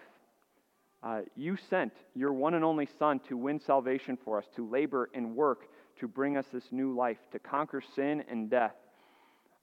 Uh, 1.02 1.20
you 1.36 1.56
sent 1.68 1.92
your 2.14 2.32
one 2.32 2.54
and 2.54 2.64
only 2.64 2.88
Son 2.98 3.20
to 3.28 3.36
win 3.36 3.60
salvation 3.60 4.16
for 4.24 4.38
us, 4.38 4.44
to 4.56 4.68
labor 4.68 5.10
and 5.14 5.34
work 5.34 5.68
to 6.00 6.08
bring 6.08 6.36
us 6.36 6.46
this 6.52 6.64
new 6.70 6.94
life, 6.94 7.18
to 7.32 7.38
conquer 7.38 7.82
sin 7.94 8.24
and 8.30 8.50
death. 8.50 8.74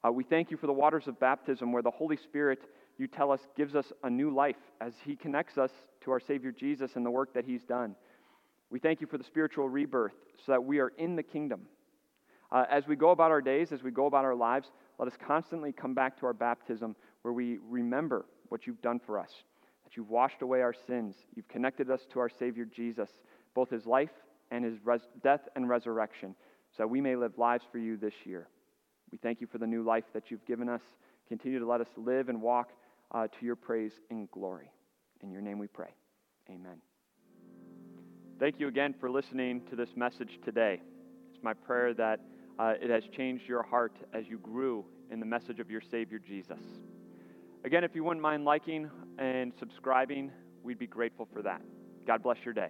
Uh, 0.05 0.11
we 0.11 0.23
thank 0.23 0.49
you 0.49 0.57
for 0.57 0.67
the 0.67 0.73
waters 0.73 1.07
of 1.07 1.19
baptism 1.19 1.71
where 1.71 1.81
the 1.81 1.91
Holy 1.91 2.17
Spirit, 2.17 2.59
you 2.97 3.07
tell 3.07 3.31
us, 3.31 3.39
gives 3.55 3.75
us 3.75 3.91
a 4.03 4.09
new 4.09 4.33
life 4.33 4.55
as 4.79 4.93
He 5.03 5.15
connects 5.15 5.57
us 5.57 5.71
to 6.01 6.11
our 6.11 6.19
Savior 6.19 6.51
Jesus 6.51 6.91
and 6.95 7.05
the 7.05 7.11
work 7.11 7.33
that 7.33 7.45
He's 7.45 7.63
done. 7.63 7.95
We 8.71 8.79
thank 8.79 9.01
you 9.01 9.07
for 9.07 9.17
the 9.17 9.23
spiritual 9.23 9.69
rebirth 9.69 10.13
so 10.45 10.53
that 10.53 10.63
we 10.63 10.79
are 10.79 10.93
in 10.97 11.15
the 11.15 11.23
kingdom. 11.23 11.67
Uh, 12.51 12.65
as 12.69 12.87
we 12.87 12.95
go 12.95 13.11
about 13.11 13.29
our 13.29 13.41
days, 13.41 13.71
as 13.71 13.83
we 13.83 13.91
go 13.91 14.05
about 14.05 14.25
our 14.25 14.35
lives, 14.35 14.71
let 14.97 15.07
us 15.07 15.17
constantly 15.25 15.71
come 15.71 15.93
back 15.93 16.19
to 16.19 16.25
our 16.25 16.33
baptism 16.33 16.95
where 17.21 17.33
we 17.33 17.59
remember 17.69 18.25
what 18.49 18.65
you've 18.65 18.81
done 18.81 18.99
for 18.99 19.19
us, 19.19 19.31
that 19.83 19.95
you've 19.95 20.09
washed 20.09 20.41
away 20.41 20.61
our 20.61 20.73
sins, 20.73 21.15
you've 21.35 21.47
connected 21.47 21.89
us 21.91 22.05
to 22.11 22.19
our 22.19 22.29
Savior 22.29 22.65
Jesus, 22.65 23.09
both 23.53 23.69
His 23.69 23.85
life 23.85 24.11
and 24.51 24.65
His 24.65 24.77
res- 24.83 25.07
death 25.23 25.47
and 25.55 25.69
resurrection, 25.69 26.35
so 26.71 26.83
that 26.83 26.87
we 26.87 27.01
may 27.01 27.15
live 27.15 27.37
lives 27.37 27.63
for 27.71 27.77
you 27.77 27.97
this 27.97 28.13
year. 28.25 28.47
We 29.11 29.17
thank 29.17 29.41
you 29.41 29.47
for 29.47 29.57
the 29.57 29.67
new 29.67 29.83
life 29.83 30.05
that 30.13 30.31
you've 30.31 30.45
given 30.45 30.69
us. 30.69 30.81
Continue 31.27 31.59
to 31.59 31.65
let 31.65 31.81
us 31.81 31.89
live 31.97 32.29
and 32.29 32.41
walk 32.41 32.71
uh, 33.11 33.27
to 33.27 33.45
your 33.45 33.55
praise 33.55 33.93
and 34.09 34.29
glory. 34.31 34.71
In 35.21 35.31
your 35.31 35.41
name 35.41 35.59
we 35.59 35.67
pray. 35.67 35.93
Amen. 36.49 36.81
Thank 38.41 38.59
you 38.59 38.67
again 38.67 38.95
for 38.99 39.11
listening 39.11 39.61
to 39.69 39.75
this 39.75 39.89
message 39.95 40.39
today. 40.43 40.81
It's 41.31 41.43
my 41.43 41.53
prayer 41.53 41.93
that 41.93 42.21
uh, 42.57 42.73
it 42.81 42.89
has 42.89 43.03
changed 43.15 43.47
your 43.47 43.61
heart 43.61 43.95
as 44.13 44.23
you 44.27 44.39
grew 44.39 44.83
in 45.11 45.19
the 45.19 45.27
message 45.27 45.59
of 45.59 45.69
your 45.69 45.79
Savior 45.79 46.17
Jesus. 46.17 46.57
Again, 47.63 47.83
if 47.83 47.93
you 47.93 48.03
wouldn't 48.03 48.23
mind 48.23 48.43
liking 48.43 48.89
and 49.19 49.53
subscribing, 49.59 50.31
we'd 50.63 50.79
be 50.79 50.87
grateful 50.87 51.27
for 51.31 51.43
that. 51.43 51.61
God 52.07 52.23
bless 52.23 52.37
your 52.43 52.55
day. 52.55 52.69